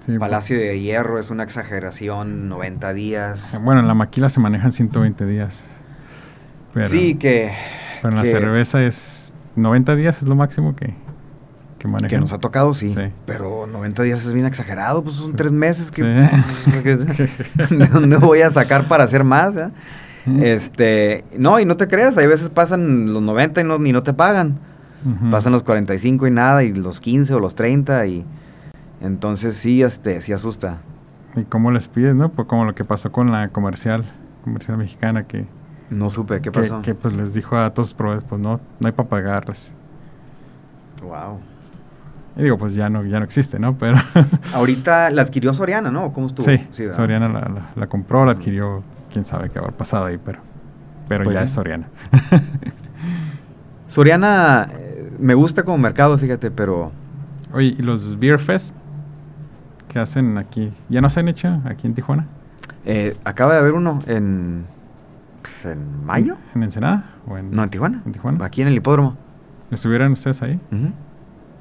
[0.00, 3.54] Sí, pues, Palacio de Hierro es una exageración, 90 días.
[3.54, 5.60] eh, Bueno, en la maquila se manejan 120 días.
[6.74, 7.52] Pero, sí, que,
[8.02, 10.94] pero en la cerveza es 90 días es lo máximo que,
[11.78, 12.08] que manejan.
[12.10, 13.00] que nos ha tocado, sí, Sí.
[13.26, 15.36] Pero 90 días es bien exagerado, pues son Sí.
[15.36, 19.54] tres meses que, ¿de dónde voy a sacar para hacer más?
[19.56, 19.70] eh?
[20.42, 24.02] Este, no, y no te creas, hay veces pasan los 90 y no, ni no
[24.02, 24.58] te pagan.
[25.30, 28.24] Pasan los 45 y nada, y los 15 o los 30, y
[29.00, 30.78] entonces sí, este, sí asusta.
[31.36, 32.30] ¿Y cómo les pides, no?
[32.30, 34.04] Pues como lo que pasó con la comercial,
[34.42, 35.46] comercial mexicana, que,
[35.88, 36.82] No supe, ¿qué pasó?
[36.82, 39.72] que, pues les dijo a todos sus proveedores, pues no, no hay para pagarles.
[41.00, 41.38] Wow.
[42.38, 43.76] Y digo, pues ya no, ya no existe, ¿no?
[43.76, 43.96] Pero
[44.54, 46.12] Ahorita la adquirió Soriana, ¿no?
[46.12, 46.46] ¿Cómo estuvo?
[46.46, 46.86] sí.
[46.92, 48.82] Soriana la, la- la compró, la adquirió,
[49.12, 50.38] quién sabe qué habrá pasado ahí, pero,
[51.08, 51.88] pero Pues ya es Soriana.
[53.88, 56.92] Soriana eh, me gusta como mercado, fíjate, pero
[57.52, 58.74] Oye, ¿y los Beer Fest
[59.88, 60.72] que hacen aquí?
[60.88, 62.26] ¿Ya no se han hecho aquí en Tijuana?
[62.84, 64.64] eh, acaba de haber uno en,
[65.42, 66.36] pues, en mayo.
[66.54, 67.04] ¿En Ensenada?
[67.26, 68.02] ¿O en, No, en Tijuana.
[68.06, 68.44] ¿En Tijuana?
[68.44, 69.16] Aquí en el hipódromo.
[69.70, 70.60] ¿Estuvieron ustedes ahí?
[70.72, 70.90] Ujú.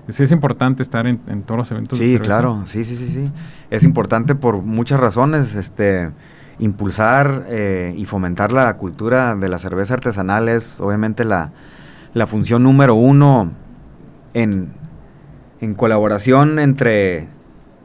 [0.09, 2.27] Sí, es importante estar en, en todos los eventos de Sí, cerveza.
[2.29, 3.31] claro, sí, sí, sí, sí.
[3.69, 6.09] Es importante por muchas razones, este,
[6.59, 11.51] impulsar eh, y fomentar la cultura de la cerveza artesanal es obviamente la,
[12.13, 13.51] la función número uno
[14.33, 14.69] en,
[15.61, 17.27] en colaboración entre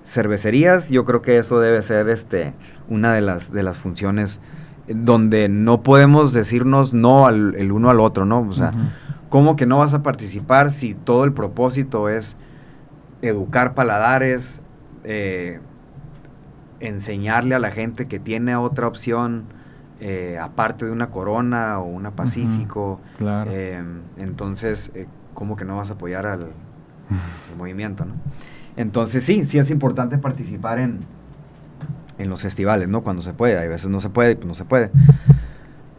[0.04, 2.54] cervecerías, yo creo que eso debe ser este,
[2.88, 4.40] una de las, de las funciones
[4.88, 8.40] donde no podemos decirnos no al, el uno al otro, ¿no?
[8.40, 8.72] O sea,
[9.33, 12.37] ¿cómo que no vas a participar si todo el propósito es
[13.22, 14.61] educar paladares,
[15.05, 15.59] eh,
[16.80, 19.45] enseñarle a la gente que tiene otra opción,
[20.01, 23.01] eh, aparte de una Corona o una Pacífico?
[23.16, 23.51] claro.
[23.51, 26.43] Em, entonces, eh, ¿cómo que no vas a apoyar al,
[27.51, 28.12] al movimiento, no?
[28.76, 31.07] Entonces sí, sí es importante participar en,
[32.18, 33.01] en los festivales, ¿no?
[33.01, 34.91] Cuando se puede, hay veces no se puede, pues no se puede.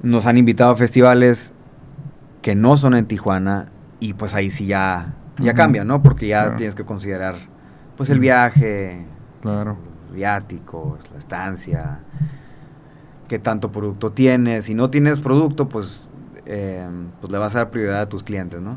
[0.03, 1.51] Nos han invitado a festivales
[2.43, 3.69] que no son en Tijuana
[3.99, 6.03] y pues ahí sí ya, ya cambia, ¿no?
[6.03, 6.57] Porque ya Claro.
[6.57, 7.35] tienes que considerar
[7.97, 9.05] pues el viaje,
[9.41, 9.77] Claro.
[10.05, 11.99] los viáticos, la estancia,
[13.27, 14.65] qué tanto producto tienes.
[14.65, 16.09] Si no tienes producto, pues,
[16.45, 16.85] eh,
[17.21, 18.75] pues le vas a dar prioridad a tus clientes, ¿no?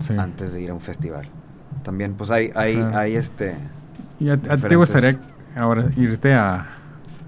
[0.00, 0.14] Sí.
[0.18, 1.28] Antes de ir a un festival.
[1.82, 2.98] También, pues hay, hay, Claro.
[2.98, 3.56] hay este...
[4.18, 5.18] ¿Y a, a ti te diferentes- gustaría
[5.56, 6.66] ahora irte a,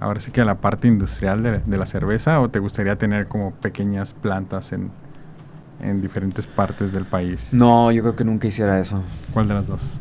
[0.01, 3.29] ahora sí que a la parte industrial de, de la cerveza o te gustaría tener
[3.29, 4.91] como pequeñas plantas en,
[5.83, 7.51] en diferentes partes del país?
[7.53, 9.03] No, yo creo que nunca hiciera eso.
[9.33, 10.01] ¿Cuál de las dos?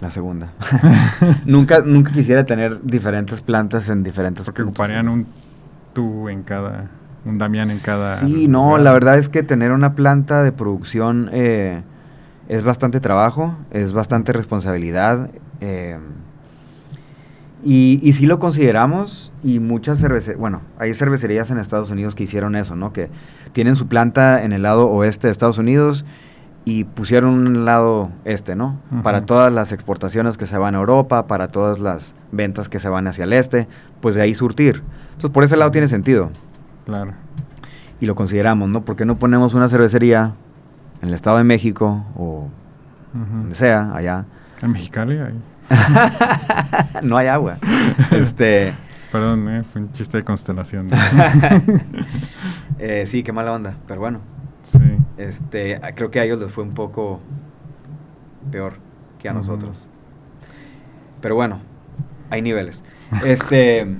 [0.00, 0.52] La segunda.
[1.44, 4.80] nunca, nunca quisiera tener diferentes plantas en diferentes Porque puntos.
[4.80, 5.26] ocuparían un
[5.92, 6.88] tú en cada,
[7.24, 8.16] un Damián en cada...
[8.16, 8.80] Sí, no, lugar.
[8.82, 11.82] la verdad es que tener una planta de producción eh,
[12.48, 15.30] es bastante trabajo, es bastante responsabilidad.
[15.60, 15.98] eh,
[17.62, 22.22] y, y sí lo consideramos y muchas cervecerías, bueno, hay cervecerías en Estados Unidos que
[22.22, 22.94] hicieron eso, ¿no?
[22.94, 23.10] Que
[23.52, 26.04] tienen su planta en el lado oeste de Estados Unidos
[26.64, 28.78] y pusieron un lado este, ¿no?
[29.02, 32.88] Para todas las exportaciones que se van a Europa, para todas las ventas que se
[32.88, 33.66] van hacia el este,
[34.00, 34.82] pues de ahí surtir.
[35.12, 36.30] Entonces por ese lado tiene sentido
[36.84, 37.12] Claro.
[38.00, 38.82] y lo consideramos, ¿no?
[38.84, 40.32] ¿Por qué no ponemos una cervecería
[41.02, 42.48] en el Estado de México o
[43.12, 44.26] donde sea, allá?
[44.62, 45.40] En Mexicali hay...
[47.02, 47.56] no hay agua.
[48.10, 48.74] este,
[49.10, 50.88] Perdón, eh, fue un chiste de constelación.
[52.80, 54.20] eh, sí, qué mala onda, pero bueno,
[54.62, 54.78] sí.
[55.18, 57.20] este, creo que a ellos les fue un poco
[58.50, 58.74] peor
[59.18, 59.86] que a nosotros.
[61.20, 61.60] Pero bueno,
[62.30, 62.82] hay niveles.
[63.24, 63.86] Este,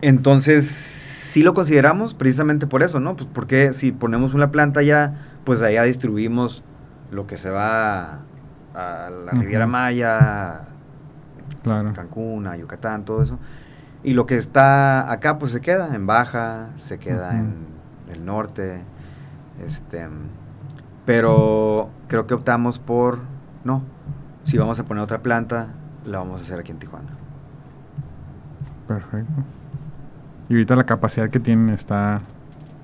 [0.00, 3.16] entonces, sí lo consideramos precisamente por eso, ¿no?
[3.16, 6.62] Pues porque si ponemos una planta ya, pues allá distribuimos
[7.10, 8.20] lo que se va
[8.74, 9.32] a la.
[9.32, 10.68] Riviera Maya,
[11.64, 11.94] Claro.
[11.94, 13.38] Cancún, a Yucatán, todo eso.
[14.04, 17.54] Y lo que está acá, pues se queda en Baja, se queda en
[18.12, 18.80] el norte.
[19.66, 20.06] Este,
[21.06, 23.20] pero creo que optamos por,
[23.64, 23.82] no,
[24.42, 25.68] si vamos a poner otra planta,
[26.04, 27.08] la vamos a hacer aquí en Tijuana.
[28.86, 29.32] Perfecto.
[30.48, 32.20] Y ahorita la capacidad que tienen está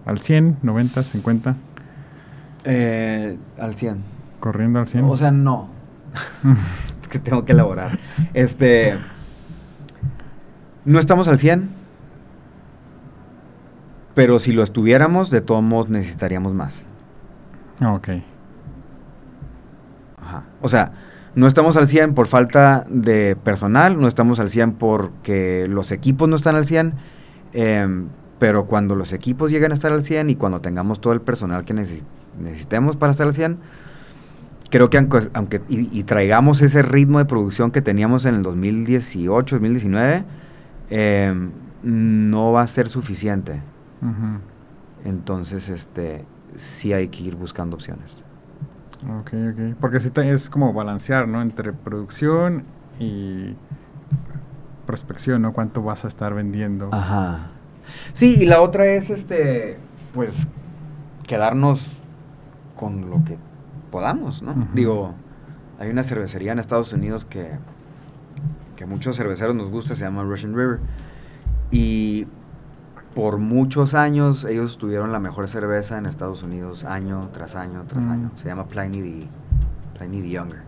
[0.07, 1.55] al 100, 90, 50,
[2.65, 3.99] Eh, al 100.
[4.41, 5.05] corriendo al 100.
[5.05, 5.69] O sea, no.
[7.11, 7.99] que tengo que elaborar.
[8.33, 8.99] Este.
[10.91, 11.69] No estamos al 100.
[14.15, 16.83] Pero si lo estuviéramos, de todos modos necesitaríamos más.
[17.81, 18.09] Ok.
[20.21, 20.43] Ajá.
[20.61, 20.91] O sea,
[21.37, 26.29] no estamos al 100 por falta de personal, no estamos al 100 porque los equipos
[26.29, 26.95] no están al 100,
[27.53, 28.07] em,
[28.41, 31.65] pero cuando los equipos lleguen a estar al 100 y cuando tengamos todo el personal
[31.65, 32.03] que necesi-
[32.43, 33.59] necesitemos para estar al 100,
[34.71, 38.43] creo que aunque, aunque- y, y traigamos ese ritmo de producción que teníamos en el
[38.43, 40.25] 2018, 2019,
[40.91, 41.51] em,
[41.83, 43.61] no va a ser suficiente.
[45.05, 46.25] Entonces, este,
[46.57, 48.23] sí hay que ir buscando opciones.
[49.21, 49.77] Ok, ok.
[49.81, 51.41] Porque sí es como balancear, ¿no?
[51.41, 52.65] Entre producción
[52.99, 53.55] y
[54.87, 55.53] prospección, ¿no?
[55.53, 56.91] ¿Cuánto vas a estar vendiendo?
[56.93, 57.49] Ajá.
[58.13, 59.79] Sí, y la otra es, este,
[60.13, 60.47] pues,
[61.27, 61.97] quedarnos
[62.77, 63.39] con lo que
[63.91, 64.69] podamos, ¿no?
[64.75, 65.15] Digo,
[65.79, 67.59] hay una cervecería en Estados Unidos que,
[68.81, 70.79] que a muchos cerveceros nos gusta, se llama Russian River.
[71.71, 72.27] Y
[73.15, 78.03] por muchos años ellos tuvieron la mejor cerveza en Estados Unidos, año tras año tras
[78.03, 78.11] Mm.
[78.11, 78.31] año.
[78.37, 79.29] Se llama Pliny the,
[79.99, 80.63] Pliny the Younger.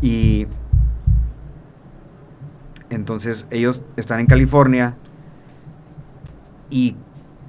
[0.00, 0.48] Y
[2.90, 4.96] entonces ellos están en California
[6.70, 6.96] y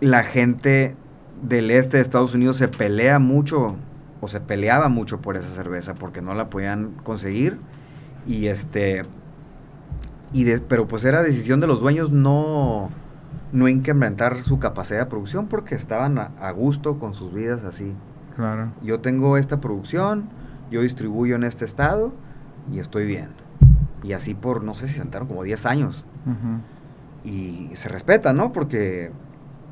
[0.01, 0.95] la gente
[1.41, 3.75] del este de Estados Unidos se pelea mucho
[4.21, 7.57] o se peleaba mucho por esa cerveza porque no la podían conseguir
[8.27, 9.01] y este
[10.33, 12.89] y de- pero pues era decisión de los dueños no
[13.51, 17.93] no incrementar su capacidad de producción porque estaban a, a gusto con sus vidas así.
[18.35, 18.71] Claro.
[18.81, 20.27] Yo tengo esta producción,
[20.71, 22.11] yo distribuyo en este estado
[22.71, 23.27] y estoy bien.
[24.01, 26.03] Y así por, no sé si sentaron como 10 años.
[27.23, 28.51] Y se respeta, ¿no?
[28.51, 29.11] Porque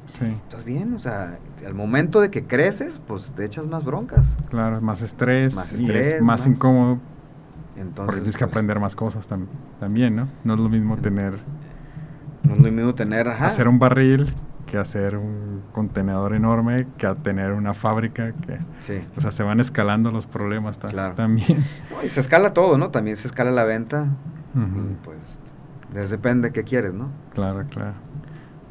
[0.08, 4.36] Sí, estás bien, o sea, al momento de que creces, pues te echas más broncas.
[4.50, 4.82] claro.
[4.82, 5.56] Más estrés.
[5.56, 7.00] Más y estrés, es más más- incómodo
[7.76, 9.48] Entonces, Porque tienes que pues, aprender más cosas tam-
[9.80, 10.28] también, ¿no?
[10.44, 11.34] No es lo mismo tener,
[12.44, 13.48] No es lo mismo tener, ajá.
[13.48, 14.34] hacer un barril
[14.66, 18.58] que hacer un contenedor enorme, que a tener una fábrica que...
[18.80, 19.02] Sí.
[19.18, 21.16] O sea, se van escalando los problemas Claro.
[21.16, 21.64] también.
[21.92, 22.90] No, y se escala todo, ¿no?
[22.90, 24.08] También se escala la venta.
[24.56, 27.10] Y pues, depende qué quieres, ¿no?
[27.34, 27.94] Claro, claro.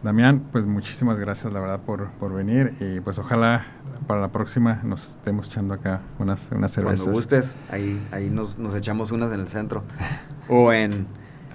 [0.03, 3.67] Damián, pues muchísimas gracias, la verdad, por, por venir y pues ojalá
[4.07, 7.03] para la próxima nos estemos echando acá unas, unas cervezas.
[7.03, 9.83] Cuando gustes, ahí, ahí nos, nos echamos unas en el centro.
[10.49, 11.07] o en,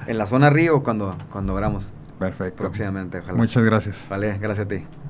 [0.05, 2.61] en la zona río cuando, cuando abramos Perfecto.
[2.61, 3.37] próximamente, ojalá.
[3.37, 4.05] Muchas gracias.
[4.09, 4.85] Vale, gracias a ti.